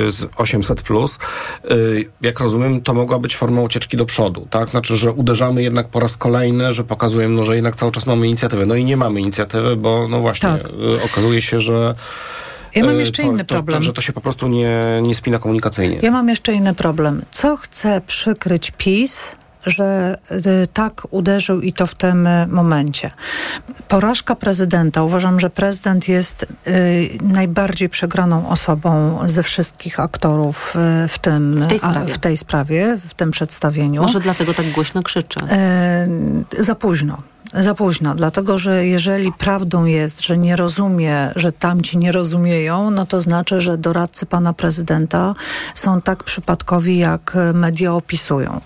[0.09, 1.17] z 800, plus, y,
[2.21, 4.69] jak rozumiem, to mogła być forma ucieczki do przodu, tak?
[4.69, 8.27] Znaczy, że uderzamy jednak po raz kolejny, że pokazujemy, no, że jednak cały czas mamy
[8.27, 8.65] inicjatywę.
[8.65, 10.67] No i nie mamy inicjatywy, bo no właśnie, Tak.
[10.67, 11.95] y, okazuje się, że.
[12.75, 13.83] Ja mam y, jeszcze to, inny to, problem.
[13.83, 15.99] że to się po prostu nie, nie spina komunikacyjnie.
[16.01, 17.21] Ja mam jeszcze inny problem.
[17.31, 19.23] Co chce przykryć PiS,
[19.65, 23.11] że y, tak uderzył i to w tym y, momencie?
[23.87, 25.03] Porażka prezydenta.
[25.03, 30.73] Uważam, że prezydent jest y, najbardziej przegraną osobą ze wszystkich aktorów
[31.07, 32.13] w tym W tej sprawie.
[32.13, 34.01] w tej sprawie, w tym przedstawieniu.
[34.01, 35.39] Może dlatego tak głośno krzyczy.
[36.59, 37.17] Za późno.
[37.53, 43.05] Za późno, dlatego że jeżeli prawdą jest, że nie rozumie, że tamci nie rozumieją, no
[43.05, 45.33] to znaczy, że doradcy pana prezydenta
[45.75, 48.61] są tak przypadkowi, jak media opisują.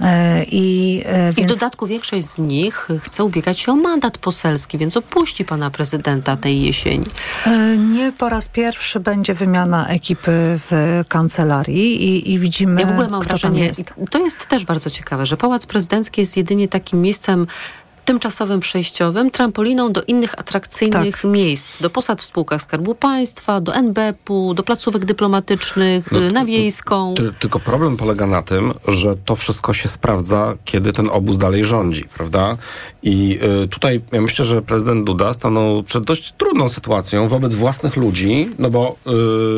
[0.00, 1.52] E, I, e, I w więc...
[1.52, 6.62] dodatku większość z nich chce ubiegać się o mandat poselski, więc opuści pana prezydenta tej
[6.62, 7.06] jesieni.
[7.46, 10.30] E, Nie po raz pierwszy będzie wymiana ekipy
[10.70, 13.94] w kancelarii i, i widzimy, Ja w ogóle mam kto wrażenie, jest.
[14.10, 17.46] to jest też bardzo ciekawe, że Pałac Prezydencki jest jedynie takim miejscem
[18.10, 21.30] tymczasowym przejściowym, trampoliną do innych atrakcyjnych Tak.
[21.30, 26.44] miejsc, do posad w spółkach Skarbu Państwa, do NBP-u, do placówek dyplomatycznych, No y, na
[26.44, 27.14] Wiejską.
[27.14, 31.64] Ty, tylko problem polega na tym, że to wszystko się sprawdza, kiedy ten obóz dalej
[31.64, 32.56] rządzi, prawda?
[33.02, 37.96] I y, tutaj ja myślę, że prezydent Duda stanął przed dość trudną sytuacją wobec własnych
[37.96, 38.96] ludzi, no bo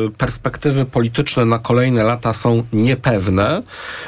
[0.07, 3.63] y, perspektywy polityczne na kolejne lata są niepewne,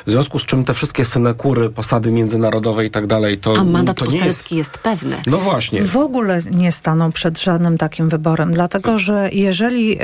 [0.06, 3.98] w związku z czym te wszystkie synekury, posady międzynarodowe i tak dalej, to, A mandat
[3.98, 4.35] to nie jest...
[4.36, 5.16] poselski jest pewny.
[5.28, 5.84] No właśnie.
[5.84, 9.98] W ogóle nie staną przed żadnym takim wyborem, dlatego że jeżeli e,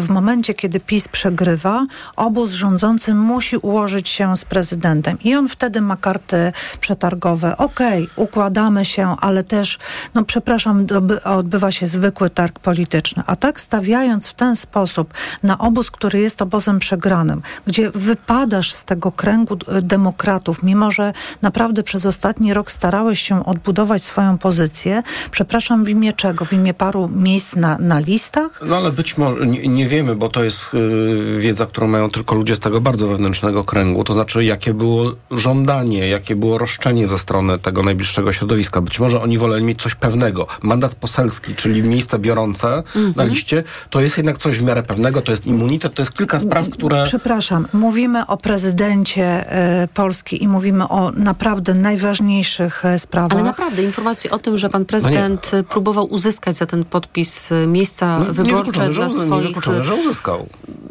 [0.00, 1.86] w momencie, kiedy PiS przegrywa,
[2.16, 7.56] obóz rządzący musi ułożyć się z prezydentem i on wtedy ma karty przetargowe.
[7.56, 9.78] Okej, układamy się, ale też,
[10.14, 10.86] no przepraszam,
[11.24, 13.22] odbywa się zwykły targ polityczny.
[13.26, 18.84] A tak stawiając w ten sposób na obóz, który jest obozem przegranym, gdzie wypadasz z
[18.84, 21.12] tego kręgu e, demokratów, mimo że
[21.42, 26.44] naprawdę przez ostatni rok starałeś się odbudować swoją pozycję, przepraszam, w imię czego?
[26.44, 28.60] W imię paru miejsc na, na listach?
[28.66, 32.34] No ale być może, nie, nie wiemy, bo to jest y, wiedza, którą mają tylko
[32.34, 37.18] ludzie z tego bardzo wewnętrznego kręgu, to znaczy jakie było żądanie, jakie było roszczenie ze
[37.18, 38.80] strony tego najbliższego środowiska.
[38.80, 40.46] Być może oni woleli mieć coś pewnego.
[40.62, 43.28] Mandat poselski, czyli miejsce biorące na Mhm.
[43.28, 46.68] liście, to jest jednak coś w miarę pewnego, to jest immunitet, to jest kilka spraw,
[46.70, 47.02] które...
[47.02, 53.38] Przepraszam, mówimy o prezydencie e, Polski i mówimy o naprawdę najważniejszych e, sprawach.
[53.46, 57.66] Naprawdę informacje o tym, że No pan prezydent y, próbował uzyskać za ten podpis y,
[57.66, 60.46] miejsca No, wyborcze dla swoich y, że uzyskał.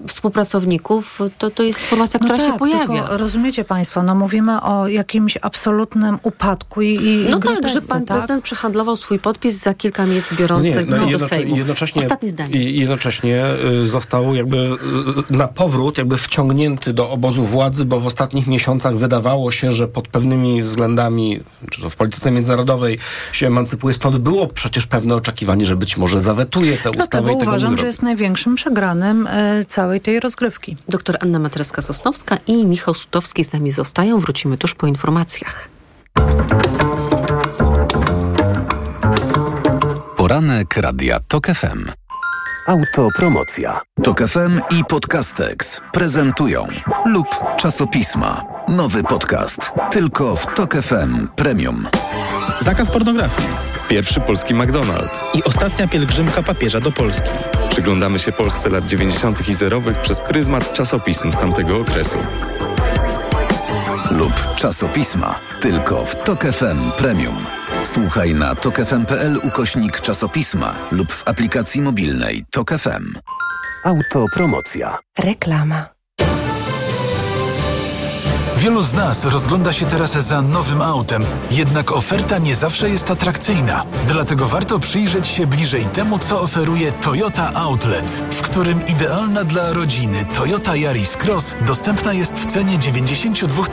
[0.07, 2.85] współpracowników, to, to jest informacja, która no się tak, pojawia.
[3.03, 8.05] Tylko rozumiecie Państwo, no mówimy o jakimś absolutnym upadku i, i No tak, że pan
[8.05, 8.17] tak?
[8.17, 11.57] prezydent przehandlował swój podpis za kilka miejsc No biorących no i do jednocze- Sejmu.
[11.57, 12.55] jednocześnie, Ostatnie zdanie.
[12.63, 13.45] I jednocześnie
[13.81, 14.67] y, został jakby y,
[15.29, 20.07] na powrót jakby wciągnięty do obozu władzy, bo w ostatnich miesiącach wydawało się, że pod
[20.07, 21.39] pewnymi względami,
[21.71, 22.44] czy to w polityce międzynarodowej
[23.31, 27.33] się emancypuje, stąd było przecież pewne oczekiwanie, że być może zawetuje tę ustawę Dlatego i
[27.33, 30.77] tego uważam, że jest największym przegranym e, całej tej rozgrywki.
[30.89, 34.19] Doktor Anna Matreska-Sosnowska i Michał Sutowski z nami zostają.
[34.19, 35.69] Wrócimy tuż po informacjach.
[40.15, 42.04] Poranek Radia TOK FM.
[42.67, 43.81] Autopromocja.
[44.03, 46.67] Tok FM i Podcastex prezentują
[47.05, 48.45] lub czasopisma.
[48.67, 49.71] Nowy podcast.
[49.91, 51.87] Tylko w Tok FM Premium.
[52.59, 53.47] Zakaz pornografii.
[53.89, 55.09] Pierwszy polski McDonald's.
[55.33, 57.29] I ostatnia pielgrzymka papieża do Polski.
[57.69, 59.49] Przyglądamy się Polsce lat 90.
[59.49, 62.17] i zerowych przez pryzmat czasopism z tamtego okresu.
[64.11, 65.39] Lub czasopisma.
[65.61, 67.35] Tylko w Tok FM Premium.
[67.85, 73.19] Słuchaj na tokefm.pl ukośnik czasopisma lub w aplikacji mobilnej Tok FM.
[73.83, 74.97] Autopromocja.
[75.17, 75.94] Reklama.
[78.65, 83.85] Wielu z nas rozgląda się teraz za nowym autem, jednak oferta nie zawsze jest atrakcyjna.
[84.07, 90.25] Dlatego warto przyjrzeć się bliżej temu, co oferuje Toyota Outlet, w którym idealna dla rodziny
[90.35, 93.63] Toyota Yaris Cross dostępna jest w cenie 92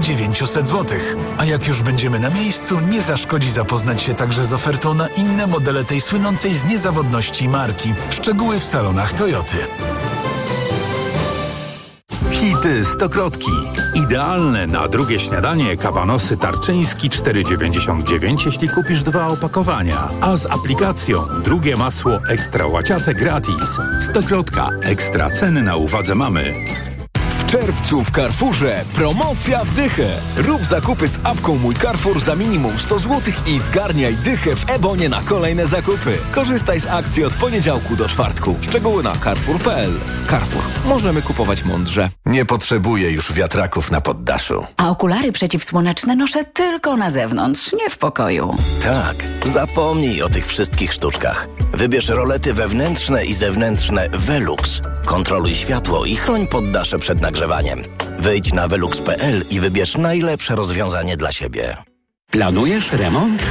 [0.00, 0.98] 900 zł.
[1.38, 5.46] A jak już będziemy na miejscu, nie zaszkodzi zapoznać się także z ofertą na inne
[5.46, 7.94] modele tej słynącej z niezawodności marki.
[8.10, 9.56] Szczegóły w salonach Toyoty.
[12.30, 13.50] Hity Stokrotki.
[13.94, 20.08] Idealne na drugie śniadanie kabanosy tarczyński 4,99 jeśli kupisz dwa opakowania.
[20.20, 23.78] A z aplikacją drugie masło ekstra łaciate gratis.
[24.10, 24.68] Stokrotka.
[24.82, 26.54] Ekstra ceny na uwadze mamy.
[27.50, 30.08] W czerwcu w Carrefourze promocja w dychę.
[30.36, 35.08] Rób zakupy z apką Mój Carrefour za minimum 100 zł i zgarniaj dychę w Ebonie
[35.08, 36.18] na kolejne zakupy.
[36.32, 38.56] Korzystaj z akcji od poniedziałku do czwartku.
[38.60, 39.92] Szczegóły na carrefour.pl.
[40.30, 40.62] Carrefour.
[40.86, 42.10] Możemy kupować mądrze.
[42.26, 44.66] Nie potrzebuję już wiatraków na poddaszu.
[44.76, 48.56] A okulary przeciwsłoneczne noszę tylko na zewnątrz, nie w pokoju.
[48.82, 51.48] Tak, zapomnij o tych wszystkich sztuczkach.
[51.72, 54.80] Wybierz rolety wewnętrzne i zewnętrzne Velux.
[55.04, 57.39] Kontroluj światło i chroń poddasze przed nagrzewaniem.
[58.18, 61.76] Wejdź na velux.pl i wybierz najlepsze rozwiązanie dla siebie.
[62.30, 63.48] Planujesz remont?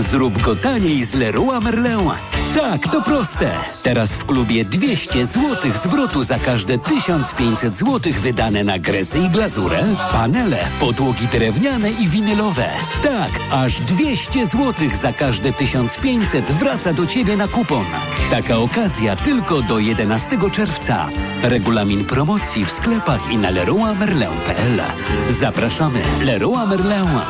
[0.00, 2.10] Zrób go taniej z Leroy Merlin.
[2.54, 3.50] Tak, to proste.
[3.82, 9.84] Teraz w klubie 200 zł zwrotu za każde 1500 zł wydane na gresy i glazurę,
[10.12, 12.68] panele, podłogi drewniane i winylowe.
[13.02, 17.84] Tak, aż 200 zł za każde 1500 wraca do Ciebie na kupon.
[18.30, 21.08] Taka okazja tylko do 11 czerwca.
[21.42, 24.80] Regulamin promocji w sklepach i na leroymerlin.pl.
[25.28, 27.20] Zapraszamy Leroy Merlin.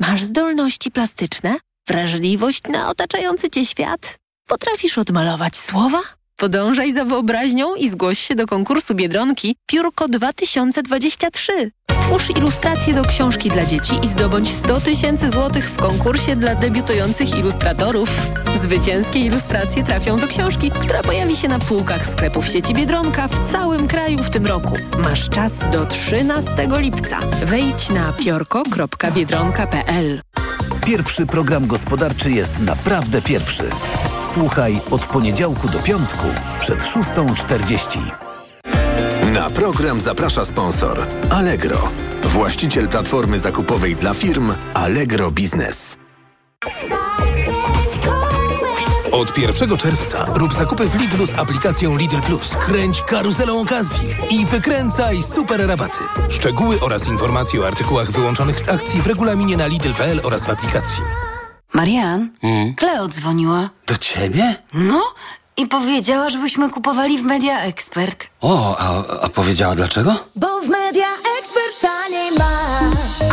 [0.00, 1.67] Masz zdolności plastyczne?
[1.88, 4.16] Wrażliwość na otaczający cię świat?
[4.48, 6.00] Potrafisz odmalować słowa?
[6.36, 11.70] Podążaj za wyobraźnią i zgłoś się do konkursu Biedronki Piórko 2023.
[11.90, 17.38] Stwórz ilustrację do książki dla dzieci i zdobądź 100 tysięcy złotych w konkursie dla debiutujących
[17.38, 18.08] ilustratorów.
[18.62, 23.88] Zwycięskie ilustracje trafią do książki, która pojawi się na półkach sklepów sieci Biedronka w całym
[23.88, 24.72] kraju w tym roku.
[24.98, 27.20] Masz czas do 13 lipca.
[27.44, 30.20] Wejdź na piorko.biedronka.pl
[30.88, 33.64] Pierwszy program gospodarczy jest naprawdę pierwszy.
[34.34, 36.26] Słuchaj od poniedziałku do piątku
[36.60, 38.00] przed 6.40.
[39.34, 41.90] Na program zaprasza sponsor Allegro,
[42.24, 45.96] właściciel platformy zakupowej dla firm Allegro Biznes.
[49.18, 52.56] Od 1 czerwca rób zakupy w Lidlu z aplikacją Lidl Plus.
[52.56, 55.98] Kręć karuzelą okazji i wykręcaj super rabaty.
[56.28, 61.02] Szczegóły oraz informacje o artykułach wyłączonych z akcji w regulaminie na Lidl.pl oraz w aplikacji.
[61.72, 62.30] Marian,
[62.76, 63.70] Kleo dzwoniła.
[63.86, 64.54] Do ciebie?
[64.74, 65.02] No
[65.56, 68.26] i powiedziała, żebyśmy kupowali w Media Expert.
[68.40, 70.14] O, a, a powiedziała dlaczego?
[70.36, 71.08] Bo w Media
[71.38, 72.57] Expert taniej ma.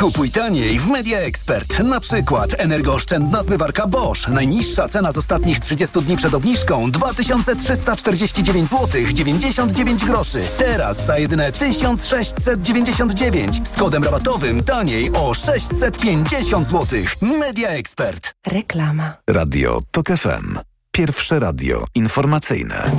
[0.05, 1.79] Kupuj taniej w Media Expert.
[1.79, 4.27] Na przykład energooszczędna zmywarka Bosch.
[4.27, 10.41] Najniższa cena z ostatnich 30 dni przed obniżką 2349 zł 99 groszy.
[10.57, 16.99] Teraz za jedyne 1699 z kodem rabatowym taniej o 650 zł.
[17.21, 18.33] Media Expert.
[18.47, 19.13] Reklama.
[19.29, 20.59] Radio TOK FM.
[20.91, 22.91] Pierwsze radio informacyjne.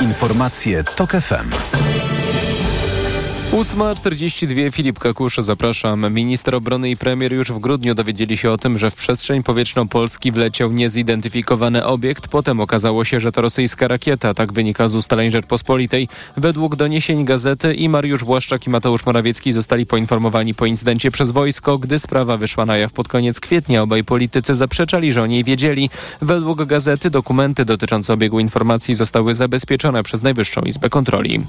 [0.00, 1.50] Informacje TOK FM.
[3.54, 6.14] 8.42 Filip Kakusz, zapraszam.
[6.14, 9.88] Minister obrony i premier już w grudniu dowiedzieli się o tym, że w przestrzeń powietrzną
[9.88, 12.28] Polski wleciał niezidentyfikowany obiekt.
[12.28, 14.34] Potem okazało się, że to rosyjska rakieta.
[14.34, 16.08] Tak wynika z ustaleń Rzeczpospolitej.
[16.36, 21.78] Według doniesień gazety i Mariusz Błaszczak i Mateusz Morawiecki zostali poinformowani po incydencie przez wojsko.
[21.78, 25.90] Gdy sprawa wyszła na jaw pod koniec kwietnia, obaj politycy zaprzeczali, że o niej wiedzieli.
[26.22, 31.40] Według gazety dokumenty dotyczące obiegu informacji zostały zabezpieczone przez Najwyższą Izbę Kontroli.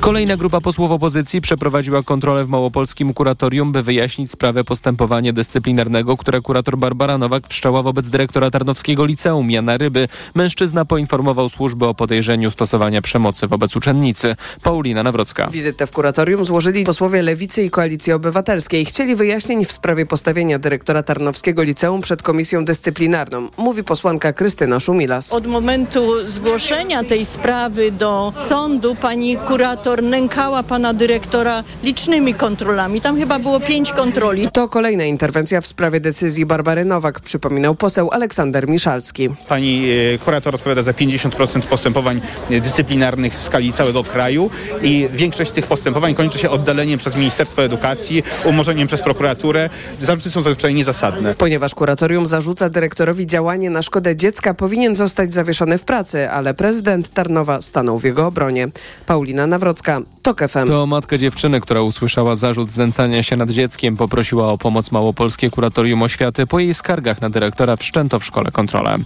[0.00, 6.40] Kolejna grupa posłów opozycji przeprowadziła kontrolę w Małopolskim Kuratorium, by wyjaśnić sprawę postępowania dyscyplinarnego, które
[6.40, 10.08] kurator Barbara Nowak wszczęła wobec dyrektora Tarnowskiego Liceum Jana Ryby.
[10.34, 14.36] Mężczyzna poinformował służby o podejrzeniu stosowania przemocy wobec uczennicy.
[14.62, 15.46] Paulina Nawrocka.
[15.50, 18.84] Wizytę w kuratorium złożyli posłowie Lewicy i Koalicji Obywatelskiej.
[18.84, 25.32] Chcieli wyjaśnień w sprawie postawienia dyrektora Tarnowskiego Liceum przed komisją dyscyplinarną, mówi posłanka Krystyna Szumilas.
[25.32, 31.43] Od momentu zgłoszenia tej sprawy do sądu pani kurator nękała pana dyrektora
[31.82, 33.00] licznymi kontrolami.
[33.00, 34.48] Tam chyba było pięć kontroli.
[34.52, 39.28] To kolejna interwencja w sprawie decyzji Barbary Nowak, przypominał poseł Aleksander Miszalski.
[39.48, 42.20] Pani e, kurator odpowiada za 50% postępowań
[42.50, 44.50] dyscyplinarnych w skali całego kraju
[44.82, 49.70] i większość tych postępowań kończy się oddaleniem przez Ministerstwo Edukacji, umorzeniem przez prokuraturę.
[50.00, 51.34] Zarzuty są zazwyczaj niezasadne.
[51.34, 57.10] Ponieważ kuratorium zarzuca dyrektorowi działanie na szkodę dziecka, powinien zostać zawieszony w pracy, ale prezydent
[57.10, 58.68] Tarnowa stanął w jego obronie.
[59.06, 60.66] Paulina Nawrocka, TOK FM.
[60.66, 66.02] To matka dziewczyny, która usłyszała zarzut znęcania się nad dzieckiem, poprosiła o pomoc Małopolskie Kuratorium
[66.02, 66.46] Oświaty.
[66.46, 68.96] Po jej skargach na dyrektora wszczęto w szkole kontrolę.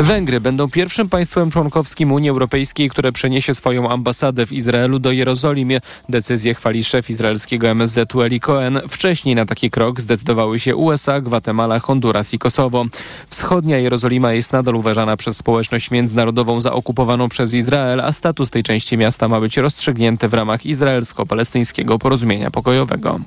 [0.00, 5.80] Węgry będą pierwszym państwem członkowskim Unii Europejskiej, które przeniesie swoją ambasadę w Izraelu do Jerozolimy.
[6.08, 8.80] Decyzję chwali szef izraelskiego MSZ-u Eli Cohen.
[8.88, 12.84] Wcześniej na taki krok zdecydowały się USA, Gwatemala, Honduras i Kosowo.
[13.28, 18.62] Wschodnia Jerozolima jest nadal uważana przez społeczność międzynarodową za okupowaną przez Izrael, a status tej
[18.62, 21.57] części miasta ma być rozstrzygnięty w ramach izraelsko-palestyńskiego
[21.98, 23.20] porozumienia pokojowego.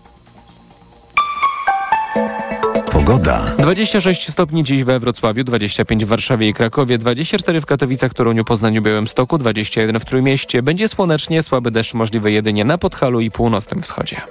[2.91, 3.45] Pogoda.
[3.57, 8.81] 26 stopni dziś we Wrocławiu, 25 w Warszawie i Krakowie, 24 w Katowicach, Toruniu, Poznaniu,
[8.81, 10.63] Białymstoku, 21 w Trójmieście.
[10.63, 14.21] Będzie słonecznie, słaby deszcz możliwy jedynie na Podhalu i północnym wschodzie.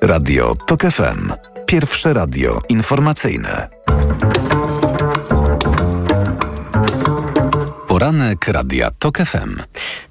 [0.00, 1.32] Radio TOK FM.
[1.66, 3.68] Pierwsze radio informacyjne.
[7.94, 9.62] Poranek Radia TOK FM.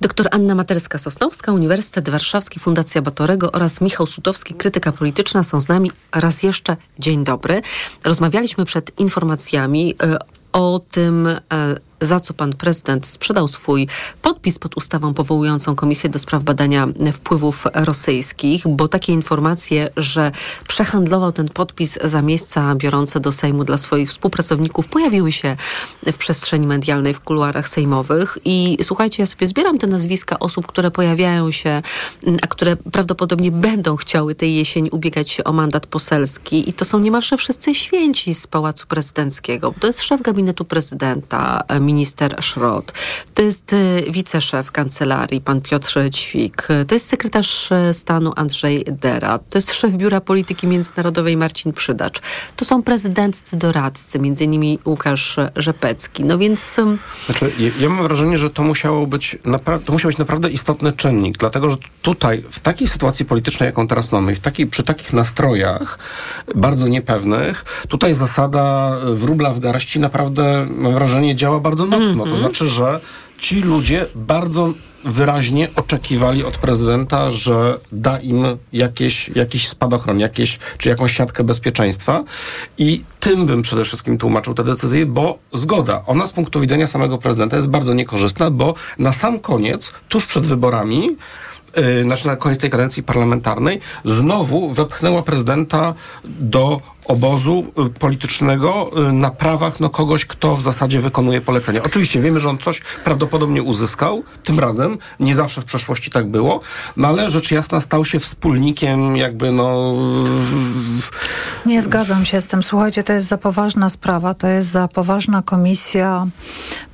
[0.01, 5.91] Doktor Anna Materska-Sosnowska, Uniwersytet Warszawski, Fundacja Batorego oraz Michał Sutowski, krytyka polityczna są z nami.
[6.15, 7.61] Raz jeszcze dzień dobry.
[8.03, 10.17] Rozmawialiśmy przed informacjami y,
[10.53, 11.39] o tym, y,
[12.03, 13.87] za co pan prezydent sprzedał swój
[14.21, 20.31] podpis pod ustawą powołującą Komisję do spraw badania wpływów rosyjskich, bo takie informacje, że
[20.67, 25.57] przehandlował ten podpis za miejsca biorące do Sejmu dla swoich współpracowników, pojawiły się
[26.13, 28.37] w przestrzeni medialnej, w kuluarach sejmowych.
[28.45, 31.81] I słuchajcie, ja sobie zbieram te nazwiska osób, które pojawiają się,
[32.41, 36.69] a które prawdopodobnie będą chciały tej jesieni ubiegać się o mandat poselski.
[36.69, 39.73] I to są niemalże wszyscy święci z Pałacu Prezydenckiego.
[39.79, 41.92] To jest szef gabinetu prezydenta, minister
[42.39, 42.93] Szrot,
[43.33, 49.39] to jest y, wiceszef kancelarii, pan Piotr Ćwik, to jest sekretarz y, stanu Andrzej Dera,
[49.39, 52.21] to jest szef Biura Polityki Międzynarodowej Marcin Przydacz,
[52.55, 56.23] to są prezydenccy doradcy, między innymi Łukasz Rzepecki.
[56.23, 56.75] No więc...
[57.25, 59.37] Znaczy, ja, ja mam wrażenie, że to musiało być,
[59.85, 64.11] to musiał być naprawdę istotny czynnik, dlatego, że tutaj, w takiej sytuacji politycznej, jaką teraz
[64.11, 65.99] mamy, w takiej, przy takich nastrojach
[66.55, 72.05] bardzo niepewnych, tutaj zasada wróbla w garści naprawdę, mam wrażenie, działa bardzo mocno.
[72.05, 72.23] Mm -hmm.
[72.23, 72.39] To mhm.
[72.39, 72.99] znaczy, że
[73.37, 74.73] ci ludzie bardzo
[75.03, 82.23] wyraźnie oczekiwali od prezydenta, że da im jakieś, jakiś spadochron, jakieś, czy jakąś siatkę bezpieczeństwa
[82.77, 87.17] i tym bym przede wszystkim tłumaczył tę decyzję, bo zgoda, ona z punktu widzenia samego
[87.17, 91.17] prezydenta jest bardzo niekorzystna, bo na sam koniec, tuż przed wyborami,
[91.75, 95.93] yy, znaczy na koniec tej kadencji parlamentarnej, znowu wepchnęła prezydenta
[96.25, 101.83] do obozu y, politycznego y, na prawach no, kogoś, kto w zasadzie wykonuje polecenia.
[101.83, 106.61] Oczywiście wiemy, że on coś prawdopodobnie uzyskał, tym razem, nie zawsze w przeszłości tak było,
[106.97, 109.93] no ale rzecz jasna stał się wspólnikiem jakby no...
[110.25, 111.09] W...
[111.65, 112.63] Nie zgadzam się z tym.
[112.63, 116.27] Słuchajcie, to jest za poważna sprawa, to jest za poważna komisja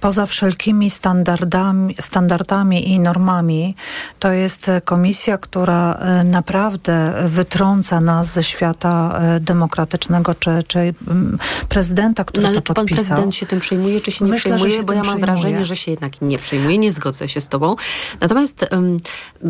[0.02, 3.76] poza wszelkimi standardami, standardami i normami.
[4.20, 11.38] To jest komisja, która y, naprawdę wytrąca nas ze świata demokratycznego czy, czy mm,
[11.70, 12.98] prezydenta, który no, ale to czy podpisał.
[12.98, 14.84] pan prezydent się tym przejmuje, czy się nie Myślę, przejmuje?
[14.84, 15.26] Bo ja mam przejmuje.
[15.26, 16.78] wrażenie, że się jednak nie przejmuje.
[16.78, 17.76] Nie zgodzę się z tobą.
[18.22, 19.00] Natomiast um,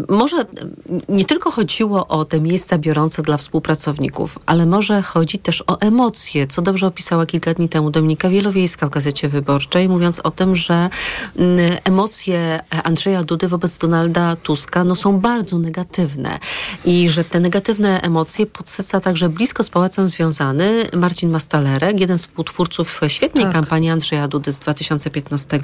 [0.09, 0.45] może
[1.09, 6.47] nie tylko chodziło o te miejsca biorące dla współpracowników, ale może chodzi też o emocje,
[6.47, 10.89] co dobrze opisała kilka dni temu Dominika Wielowiejska w Gazecie Wyborczej, mówiąc o tym, że
[11.35, 16.39] um, emocje Andrzeja Dudy wobec Donalda Tuska no, są bardzo negatywne
[16.85, 22.17] i że te negatywne emocje podsyca także blisko z Pałacem związane związany, Marcin Mastalerek, jeden
[22.17, 23.53] z współtwórców świetnej Tak.
[23.53, 25.59] kampanii Andrzeja Dudy z 2015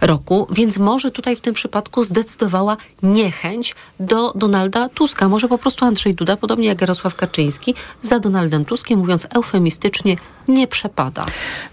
[0.00, 5.28] roku, więc może tutaj w tym przypadku zdecydowała niechęć do Donalda Tuska.
[5.28, 10.16] Może po prostu Andrzej Duda, podobnie jak Jarosław Kaczyński, za Donaldem Tuskiem, mówiąc eufemistycznie,
[10.48, 11.26] nie przepada.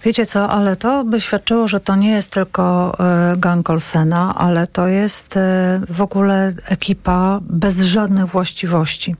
[0.03, 4.67] Wiecie co, ale to by świadczyło, że to nie jest tylko e, gang Olsena, ale
[4.67, 9.15] to jest e, w ogóle ekipa bez żadnych właściwości.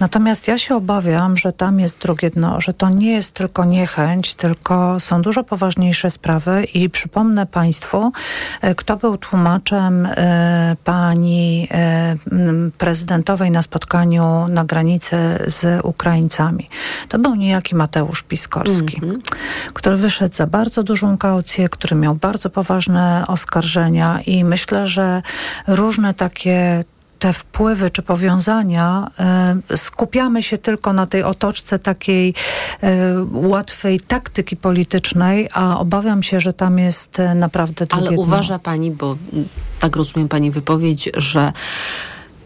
[0.00, 4.34] Natomiast ja się obawiam, że tam jest drugie dno, że to nie jest tylko niechęć,
[4.34, 8.12] tylko są dużo poważniejsze sprawy i przypomnę Państwu,
[8.60, 12.16] e, kto był tłumaczem e, pani e,
[12.78, 16.68] prezydentowej na spotkaniu na granicy z Ukraińcami.
[17.08, 19.00] To był niejaki Mateusz Piskorski,
[19.74, 25.22] który wyszedł za bardzo dużą kaucję, który miał bardzo poważne oskarżenia i myślę, że
[25.66, 26.84] różne takie
[27.24, 29.10] te wpływy czy powiązania,
[29.70, 32.34] e, skupiamy się tylko na tej otoczce takiej
[32.82, 38.22] e, łatwej taktyki politycznej, a obawiam się, że tam jest e, naprawdę drugie Ale dno.
[38.22, 39.16] uważa pani, bo
[39.80, 41.52] tak rozumiem pani wypowiedź, że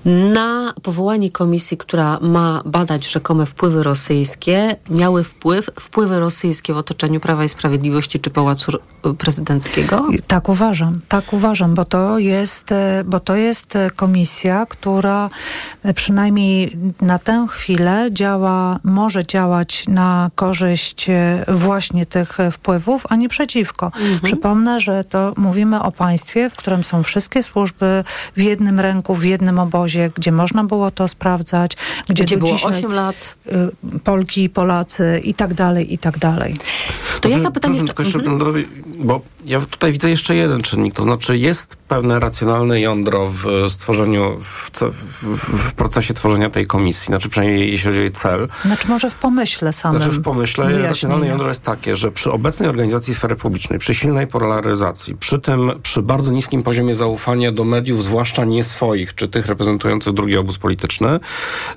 [0.09, 7.20] na powołanie komisji, która ma badać rzekome wpływy rosyjskie, miały wpływ wpływy rosyjskie w otoczeniu
[7.20, 8.72] Prawa i Sprawiedliwości czy Pałacu
[9.18, 10.06] Prezydenckiego?
[10.26, 15.30] Tak uważam, tak uważam, bo to jest, e, bo to jest e, komisja, która
[15.82, 21.06] e, przynajmniej na tę chwilę działa, może działać na korzyść
[21.48, 23.92] właśnie tych wpływów, a nie przeciwko.
[24.22, 28.04] Przypomnę, że to mówimy o państwie, w którym są wszystkie służby
[28.36, 31.76] w jednym ręku, w jednym obozie, gdzie można było to sprawdzać,
[32.09, 33.36] gdzie, Gdzie było dzisiaj, 8 lat.
[33.96, 36.57] y, Polki Polacy i tak dalej, i tak dalej.
[37.20, 37.86] To ja Znaczy, zapytam jeszcze...
[37.86, 38.66] tylko jeszcze Mhm.
[38.99, 44.36] bo ja tutaj widzę jeszcze jeden czynnik, to znaczy jest pewne racjonalne jądro w stworzeniu,
[44.40, 48.49] w, w, w procesie tworzenia tej komisji, znaczy przynajmniej jeśli chodzi o jej cel.
[48.64, 50.03] Znaczy może w pomyśle samym.
[50.03, 50.88] Znaczy w pomyśle wyjaśnienia.
[50.90, 55.70] racjonalne jądro jest takie, że przy obecnej organizacji sfery publicznej, przy silnej polaryzacji, przy tym,
[55.82, 59.77] przy bardzo niskim poziomie zaufania do mediów, zwłaszcza nie swoich, czy tych reprezentujących
[60.12, 61.20] drugi obóz polityczny,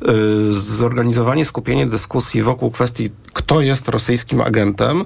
[0.02, 5.06] yy, zorganizowanie, skupienie dyskusji wokół kwestii, kto jest rosyjskim agentem,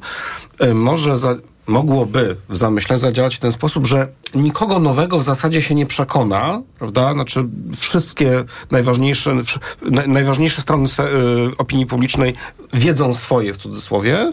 [0.59, 1.35] yy, może za,
[1.68, 6.61] mogłoby w zamyśle zadziałać w ten sposób, że nikogo nowego w zasadzie się nie przekona,
[6.80, 7.13] prawda?
[7.13, 7.45] Znaczy
[7.78, 9.36] wszystkie najważniejsze,
[10.07, 12.34] najważniejsze strony y, opinii publicznej
[12.74, 14.32] wiedzą swoje, w cudzysłowie,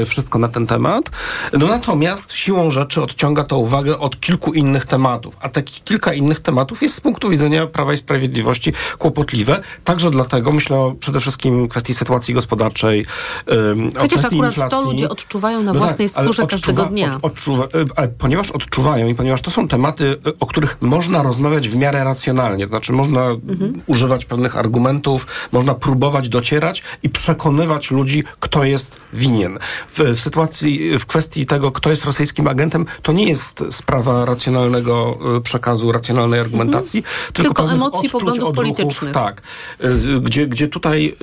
[0.00, 1.10] y, wszystko na ten temat.
[1.58, 6.40] No natomiast siłą rzeczy odciąga to uwagę od kilku innych tematów, a takich kilka innych
[6.40, 11.68] tematów jest z punktu widzenia Prawa i Sprawiedliwości kłopotliwe, także dlatego myślę o przede wszystkim
[11.68, 13.06] kwestii sytuacji gospodarczej,
[13.52, 14.78] ym, o Chociaż kwestii akurat inflacji.
[14.78, 17.16] to ludzie odczuwają na No własnej tak, skórze każdego dnia.
[17.16, 21.68] Od, odczuwa, ale ponieważ odczuwają i ponieważ to są tematy, y, o których można rozmawiać
[21.68, 23.80] w miarę racjonalnie, to znaczy można Mhm.
[23.86, 29.58] używać pewnych argumentów, można próbować docierać i przekonywać ludzi, kto jest winien.
[29.88, 35.18] W, w sytuacji, w kwestii tego, kto jest rosyjskim agentem, to nie jest sprawa racjonalnego
[35.36, 37.32] y, przekazu, racjonalnej argumentacji, tylko, Mhm.
[37.42, 39.14] Tylko pewnych emocji, odczuć, poglądów odruchów, politycznych.
[39.14, 39.42] Tak.
[40.22, 41.16] Gdzie, gdzie tutaj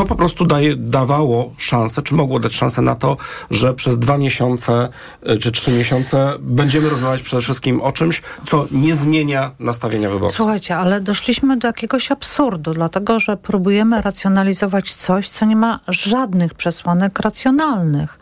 [0.00, 3.16] to po prostu daje, dawało szansę, czy mogło dać szansę na to,
[3.50, 4.88] że przez dwa miesiące
[5.30, 10.36] y, czy trzy miesiące będziemy rozmawiać przede wszystkim o czymś, co nie zmienia nastawienia wyborców.
[10.36, 16.54] Słuchajcie, ale doszliśmy do jakiegoś absurdu, dlatego że próbujemy racjonalizować coś, co nie ma żadnych
[16.54, 18.18] przesłanek racjonalnych.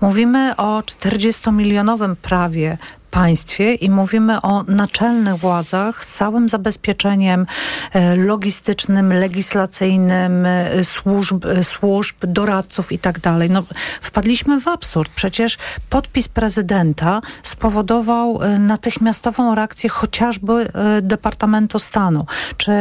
[0.00, 2.78] Mówimy o 40-milionowym prawie
[3.12, 7.46] państwie i mówimy o naczelnych władzach z całym zabezpieczeniem
[7.92, 13.50] e, logistycznym, legislacyjnym, e, służb, e, służb doradców i tak dalej.
[13.50, 13.62] No,
[14.00, 15.12] wpadliśmy w absurd.
[15.14, 15.58] Przecież
[15.90, 20.68] podpis prezydenta spowodował natychmiastową reakcję chociażby
[21.02, 22.72] Departamentu Stanu, czy,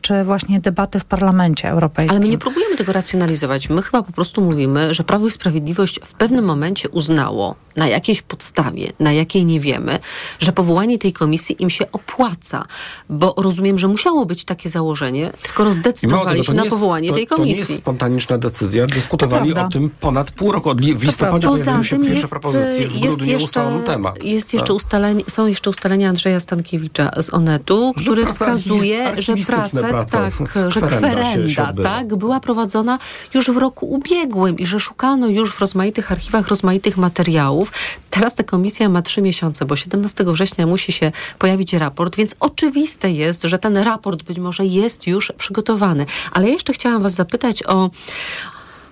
[0.00, 2.16] czy właśnie debaty w Parlamencie Europejskim.
[2.16, 3.70] Ale my nie próbujemy tego racjonalizować.
[3.70, 8.22] My chyba po prostu mówimy, że Prawo i Sprawiedliwość w pewnym momencie uznało, na jakiejś
[8.22, 9.98] podstawie, na jakiej nie wiemy,
[10.38, 12.64] że powołanie tej komisji im się opłaca.
[13.08, 17.26] Bo rozumiem, że musiało być takie założenie, skoro zdecydowali się na jest- powołanie to, tej
[17.26, 17.60] To nie komisji.
[17.60, 18.86] jest spontaniczna decyzja.
[18.86, 20.70] Dyskutowali o tym ponad pół roku.
[20.70, 22.88] Od W listopadzie Poza pojawiły się tym pierwsze jest, propozycje.
[22.88, 24.24] W jest grudniu jeszcze, temat.
[24.24, 24.76] Jest jeszcze Tak.
[24.76, 30.18] ustalenie, są jeszcze ustalenia Andrzeja Stankiewicza z Onetu, Że który praca wskazuje, że praca, prace,
[30.18, 30.32] tak,
[30.72, 32.98] że kwerenda tak, była prowadzona
[33.34, 37.72] już w roku ubiegłym i że szukano już w rozmaitych archiwach rozmaitych materiałów.
[38.10, 39.35] Teraz ta komisja ma trzy miesiące,
[39.66, 44.64] bo 17 września musi się pojawić raport, więc oczywiste jest, że ten raport być może
[44.64, 46.06] jest już przygotowany.
[46.32, 47.90] Ale jeszcze chciałam was zapytać o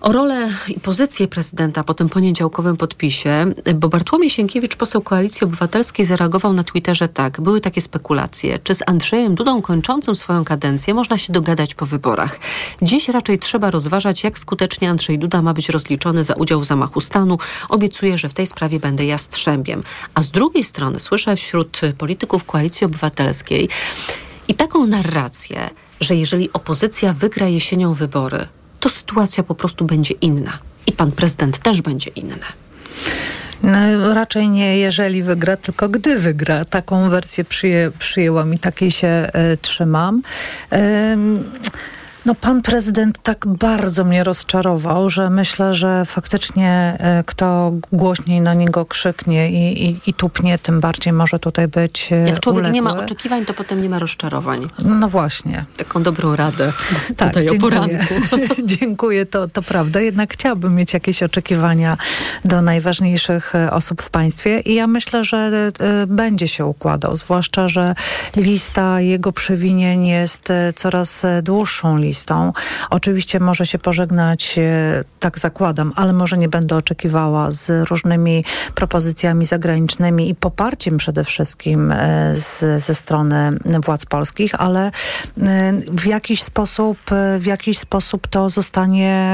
[0.04, 6.06] o rolę i pozycję prezydenta po tym poniedziałkowym podpisie, bo Bartłomiej Sienkiewicz, poseł Koalicji Obywatelskiej,
[6.06, 7.40] zareagował na Twitterze tak.
[7.40, 12.38] Były takie spekulacje, czy z Andrzejem Dudą kończącym swoją kadencję można się dogadać po wyborach.
[12.82, 17.00] Dziś raczej trzeba rozważać, jak skutecznie Andrzej Duda ma być rozliczony za udział w zamachu
[17.00, 17.38] stanu.
[17.68, 19.82] Obiecuję, że w tej sprawie będę jastrzębiem.
[20.14, 23.68] A z drugiej strony słyszę wśród polityków Koalicji Obywatelskiej
[24.48, 28.48] i taką narrację, że jeżeli opozycja wygra jesienią wybory,
[28.84, 30.58] to sytuacja po prostu będzie inna.
[30.86, 32.36] I pan prezydent też będzie inny.
[33.62, 36.64] No, raczej nie jeżeli wygra, tylko gdy wygra.
[36.64, 40.22] Taką wersję przyję, przyjęłam i takiej się y, trzymam.
[42.26, 48.54] No pan prezydent tak bardzo mnie rozczarował, że myślę, że faktycznie e, kto głośniej na
[48.54, 52.74] niego krzyknie i, i, i tupnie, tym bardziej może tutaj być e, Jak człowiek uległy.
[52.74, 54.58] nie ma oczekiwań, to potem nie ma rozczarowań.
[54.84, 55.64] No właśnie.
[55.76, 56.72] Taką dobrą radę
[57.16, 57.72] Tak, tutaj o dziękuję.
[57.80, 58.14] poranku.
[58.80, 60.00] dziękuję, to, to prawda.
[60.00, 61.96] Jednak chciałabym mieć jakieś oczekiwania
[62.44, 65.50] do najważniejszych e, osób w państwie i ja myślę, że
[66.06, 67.94] będzie się układał, zwłaszcza, że
[68.36, 72.13] lista jego przewinień jest coraz dłuższą listą.
[72.90, 78.44] Oczywiście może się pożegnać, e, tak zakładam, ale może nie będę oczekiwała z różnymi
[78.74, 83.50] propozycjami zagranicznymi i poparciem przede wszystkim e, z, ze strony
[83.84, 84.92] władz polskich, ale e,
[85.88, 86.98] w jakiś sposób,
[87.38, 89.24] w jakiś sposób to zostanie,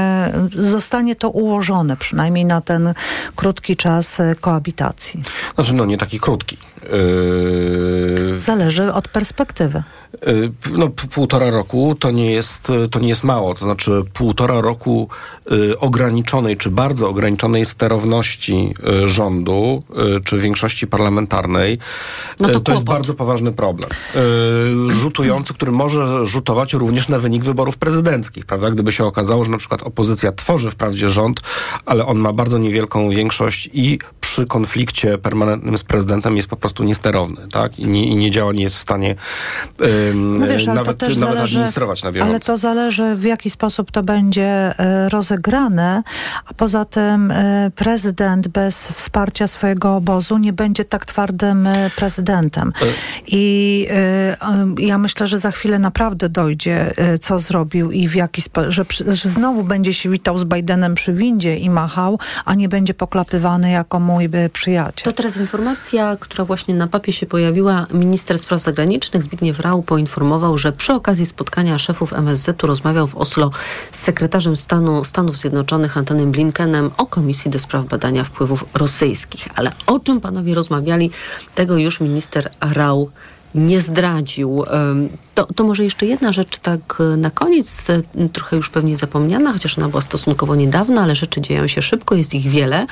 [0.55, 2.93] zostanie to ułożone, przynajmniej na ten
[3.35, 5.23] krótki czas koabitacji.
[5.55, 6.57] Znaczy, no nie taki krótki.
[6.83, 9.83] Yy, Zależy od perspektywy.
[10.27, 13.53] Y, No, półtora roku to nie, jest, to nie jest mało.
[13.53, 15.09] To znaczy półtora roku
[15.51, 18.73] y, ograniczonej, czy bardzo ograniczonej sterowności
[19.03, 19.83] y, rządu,
[20.17, 21.77] y, czy większości parlamentarnej.
[22.39, 23.89] No to Y, to jest bardzo poważny problem.
[24.89, 28.69] Rzutujący, który może rzutować również na wynik wyborów prezydenckich, prawda?
[28.71, 31.41] Gdyby się okazało, że na przykład opozycja tworzy wprawdzie rząd,
[31.85, 33.99] ale on ma bardzo niewielką większość i
[34.31, 37.79] przy konflikcie permanentnym z prezydentem jest po prostu niesterowny, tak?
[37.79, 39.15] I nie, i nie działa, nie jest w stanie
[40.09, 42.29] ym, No wiesz, nawet, nawet zależy, administrować na bieżąco.
[42.29, 46.03] Ale to zależy, w jaki sposób to będzie e, rozegrane,
[46.45, 52.73] a poza tym e, prezydent bez wsparcia swojego obozu nie będzie tak twardym e, prezydentem.
[53.27, 53.87] I
[54.77, 59.29] ja myślę, że za chwilę naprawdę dojdzie, co zrobił i w jaki sposób, że, że
[59.29, 63.99] znowu będzie się witał z Bidenem przy windzie i machał, a nie będzie poklapywany jako
[63.99, 65.03] mój e, przyjaciel.
[65.03, 67.87] To teraz informacja, która właśnie na papie się pojawiła.
[67.93, 73.51] Minister spraw zagranicznych Zbigniew Rau poinformował, że przy okazji spotkania szefów MSZ-u rozmawiał w Oslo
[73.91, 79.47] z sekretarzem stanu Stanów Zjednoczonych Antonym Blinkenem o Komisji do Spraw Badania Wpływów Rosyjskich.
[79.55, 81.11] Ale o czym panowie rozmawiali,
[81.55, 83.09] tego już minister Rau
[83.55, 84.63] nie zdradził.
[85.35, 89.53] To, to może jeszcze jedna rzecz tak y, na koniec, y, trochę już pewnie zapomniana,
[89.53, 92.85] chociaż ona była stosunkowo niedawna, ale rzeczy dzieją się szybko, jest ich wiele,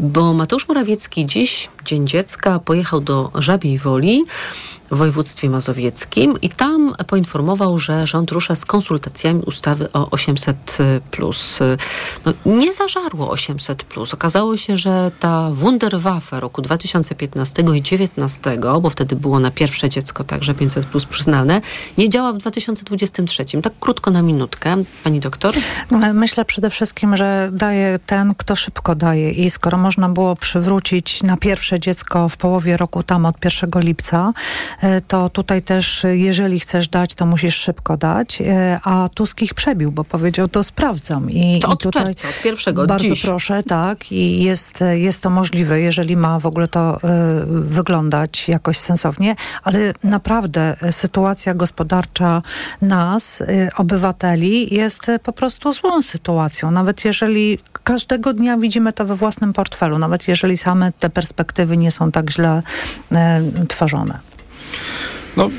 [0.00, 4.24] bo Mateusz Morawiecki dziś, Dzień Dziecka, pojechał do Żabiej Woli
[4.90, 10.78] w województwie mazowieckim i tam poinformował, że rząd rusza z konsultacjami ustawy o 800.
[12.24, 13.84] No, nie zażarło 800.
[14.12, 20.24] Okazało się, że ta Wunderwaffe roku 2015 i 2019, bo wtedy było na pierwsze dziecko
[20.24, 21.60] także 500 plus przyznane,
[21.98, 23.44] nie działa w 2023.
[23.62, 24.76] Tak krótko na minutkę.
[25.04, 25.54] Pani doktor?
[26.14, 31.36] Myślę przede wszystkim, że daje ten, kto szybko daje i skoro można było przywrócić na
[31.36, 34.32] pierwsze dziecko w połowie roku tam od 1 lipca,
[35.08, 39.54] to tutaj też, e, jeżeli chcesz dać, to musisz szybko dać, e, a Tusk ich
[39.54, 41.30] przebił, bo powiedział, to sprawdzam.
[41.30, 43.22] I, To i od tutaj czerwca, od pierwszego, od Bardzo dziś.
[43.22, 44.12] proszę, tak.
[44.12, 46.98] I jest, e, jest to możliwe, jeżeli ma w ogóle to e,
[47.48, 52.42] wyglądać jakoś sensownie, ale naprawdę e, sytuacja gospodarcza
[52.82, 56.70] nas, e, obywateli, jest e, po prostu złą sytuacją.
[56.70, 61.90] Nawet jeżeli każdego dnia widzimy to we własnym portfelu, nawet jeżeli same te perspektywy nie
[61.90, 62.62] są tak źle
[63.12, 64.18] e, tworzone.
[65.36, 65.50] No,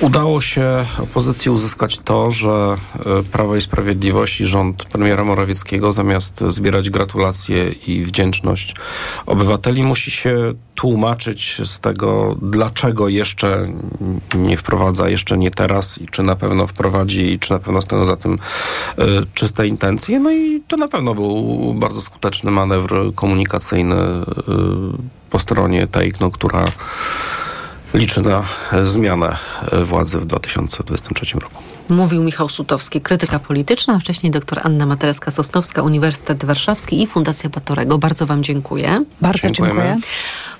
[0.00, 6.44] udało się opozycji uzyskać to, że e, Prawo i Sprawiedliwość i rząd premiera Morawieckiego zamiast
[6.48, 8.74] zbierać gratulacje i wdzięczność
[9.26, 13.68] obywateli musi się tłumaczyć z tego, dlaczego jeszcze
[14.34, 18.04] nie wprowadza, jeszcze nie teraz i czy na pewno wprowadzi i czy na pewno stoją
[18.04, 18.38] za tym
[18.98, 20.20] e, czyste intencje.
[20.20, 24.24] No i to na pewno był bardzo skuteczny manewr komunikacyjny e,
[25.30, 26.64] po stronie tej, no, która
[27.96, 29.36] liczy na e, zmianę
[29.72, 31.62] e, władzy w 2023 roku.
[31.88, 37.98] Mówił Michał Sutowski, krytyka polityczna, a wcześniej dr Anna Matereska-Sosnowska, Uniwersytet Warszawski i Fundacja Batorego.
[37.98, 39.04] Bardzo wam dziękuję.
[39.20, 39.98] Bardzo dziękuję.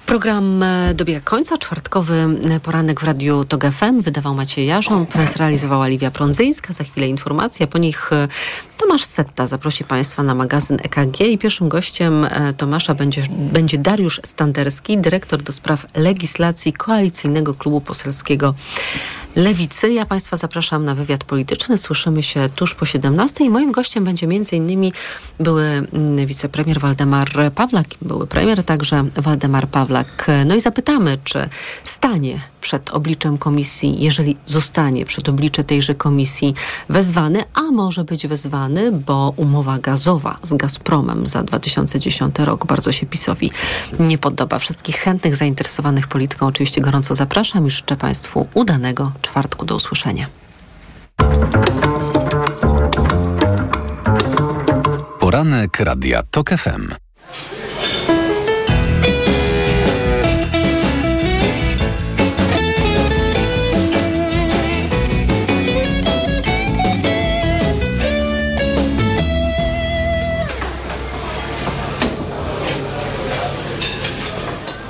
[0.06, 1.56] Program e, dobiega końca.
[1.56, 2.14] Czwartkowy
[2.50, 6.72] e, poranek w Radiu TOG FM wydawał Maciej Jarząb, zrealizowała Liwia Prądzyńska.
[6.72, 8.28] Za chwilę informacja, po nich e,
[8.76, 12.26] Tomasz Setta zaprosi Państwa na magazyn EKG i pierwszym gościem
[12.56, 18.54] Tomasza będzie, będzie Dariusz Standerski, dyrektor do spraw legislacji Koalicyjnego Klubu Poselskiego
[19.36, 19.92] Lewicy.
[19.92, 21.78] Ja Państwa zapraszam na wywiad polityczny.
[21.78, 24.92] Słyszymy się tuż po 17 i moim gościem będzie m.in.
[25.40, 30.26] były mm, wicepremier Waldemar Pawlak, były premier także Waldemar Pawlak.
[30.46, 31.48] No i zapytamy, czy
[31.84, 36.54] stanie przed obliczem komisji, jeżeli zostanie przed oblicze tejże komisji
[36.88, 43.06] wezwany, a może być wezwany, bo umowa gazowa z Gazpromem za 2010 rok bardzo się
[43.06, 43.50] PiSowi
[43.98, 44.58] nie podoba.
[44.58, 49.66] Wszystkich chętnych, zainteresowanych polityką oczywiście gorąco zapraszam i życzę Państwu udanego czwartku.
[49.66, 50.26] Do usłyszenia.
[55.20, 56.94] Poranek Radia TOK FM.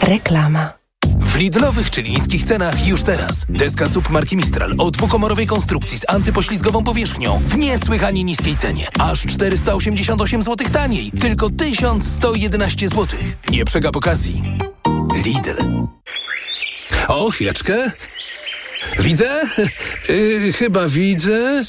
[0.01, 0.86] Reklama.
[1.37, 3.45] Lidlowych, czyli niskich cenach już teraz.
[3.49, 8.89] Deska SUP marki Mistral o dwukomorowej konstrukcji z antypoślizgową powierzchnią w niesłychanie niskiej cenie.
[8.99, 11.13] Aż 488 zł taniej.
[11.21, 13.07] Tylko 1111 zł.
[13.51, 14.43] Nie przegap okazji.
[15.25, 15.87] Lidl.
[17.09, 17.91] O, chwileczkę.
[18.99, 19.43] Widzę?
[20.09, 21.65] Yy, chyba widzę.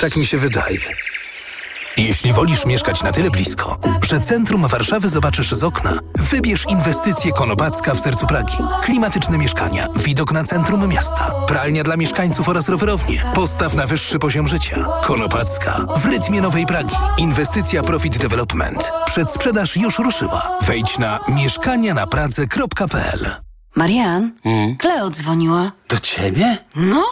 [0.00, 0.80] Tak mi się wydaje.
[1.96, 7.94] Jeśli wolisz mieszkać na tyle blisko, że centrum Warszawy zobaczysz z okna, wybierz inwestycje Konopacka
[7.94, 8.56] w sercu Pragi.
[8.82, 13.24] Klimatyczne mieszkania, widok na centrum miasta, pralnia dla mieszkańców oraz rowerownie.
[13.34, 14.86] Postaw na wyższy poziom życia.
[15.02, 16.96] Konopacka w rytmie Nowej Pragi.
[17.18, 18.92] Inwestycja Profit Development.
[19.06, 20.58] Przedsprzedaż już ruszyła.
[20.62, 23.30] Wejdź na mieszkanianapradze.pl
[23.76, 24.76] Marian, hmm?
[24.76, 25.72] Kleo dzwoniła.
[25.88, 26.58] Do ciebie?
[26.76, 27.04] No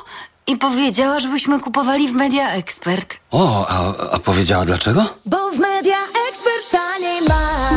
[0.46, 3.16] i powiedziała, żebyśmy kupowali w Media Expert.
[3.30, 5.06] O, a, a powiedziała dlaczego?
[5.26, 5.96] Bo w Media
[6.28, 7.70] Expert taniej ma.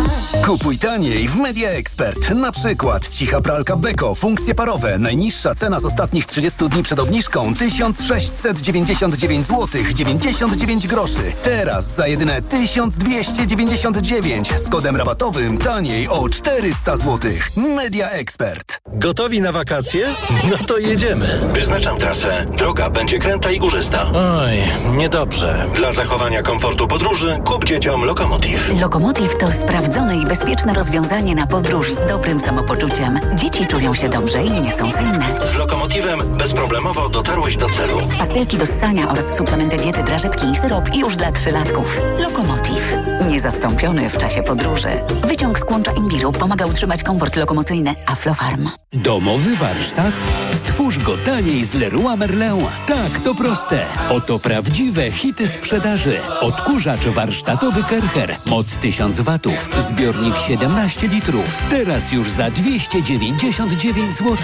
[0.45, 2.29] Kupuj taniej w Media Expert.
[2.29, 4.99] Na przykład cicha pralka Beko, funkcje parowe.
[4.99, 11.33] Najniższa cena z ostatnich 30 dni przed obniżką 1699 zł 99 groszy.
[11.43, 17.31] Teraz za jedyne 1299 z kodem rabatowym taniej o 400 zł.
[17.75, 18.79] Media Expert.
[18.93, 20.07] Gotowi na wakacje?
[20.51, 21.39] No to jedziemy.
[21.53, 22.45] Wyznaczam trasę.
[22.57, 24.05] Droga będzie kręta i górzysta.
[24.13, 24.57] Oj,
[24.97, 25.65] niedobrze.
[25.75, 28.79] Dla zachowania komfortu podróży kup dzieciom Lokomotiv.
[28.81, 33.19] Lokomotiv to sprawdzone i bezpieczne rozwiązanie na podróż z dobrym samopoczuciem.
[33.35, 35.25] Dzieci czują się dobrze i nie są senne.
[35.51, 37.97] Z Lokomotivem bezproblemowo dotarłeś do celu.
[38.19, 42.01] Pastelki do ssania oraz suplementy diety, drażetki i syrop już dla trzylatków.
[42.19, 42.97] Lokomotiv.
[43.29, 44.89] Niezastąpiony w czasie podróży.
[45.27, 47.93] Wyciąg z kłącza imbiru pomaga utrzymać komfort lokomocyjny.
[48.07, 48.69] Aflofarm.
[48.93, 50.11] Domowy warsztat?
[50.51, 52.46] Stwórz go taniej z Leroy Merlin.
[52.87, 53.85] Tak, to proste.
[54.09, 56.19] Oto prawdziwe hity sprzedaży.
[56.41, 58.35] Odkurzacz warsztatowy Kercher.
[58.45, 59.69] Moc 1000 watów.
[59.77, 61.57] Zbiornik 17 litrów.
[61.69, 64.35] Teraz już za 299 zł.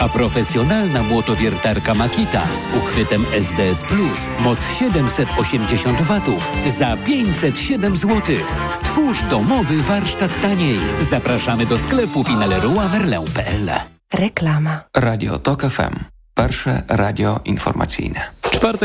[0.00, 4.30] A profesjonalna młotowiertarka Makita z uchwytem SDS Plus.
[4.40, 6.52] Moc 780 watów.
[6.78, 8.36] Za 507 zł.
[8.70, 10.78] Stwórz domowy warsztat taniej.
[11.00, 13.70] Zapraszamy do sklepu i na leroymerlin.pl.
[14.14, 14.80] Reklama.
[14.96, 16.17] Radio TOK FM.
[16.38, 18.20] Pierwsze radio informacyjne.
[18.42, 18.76] Czwartek.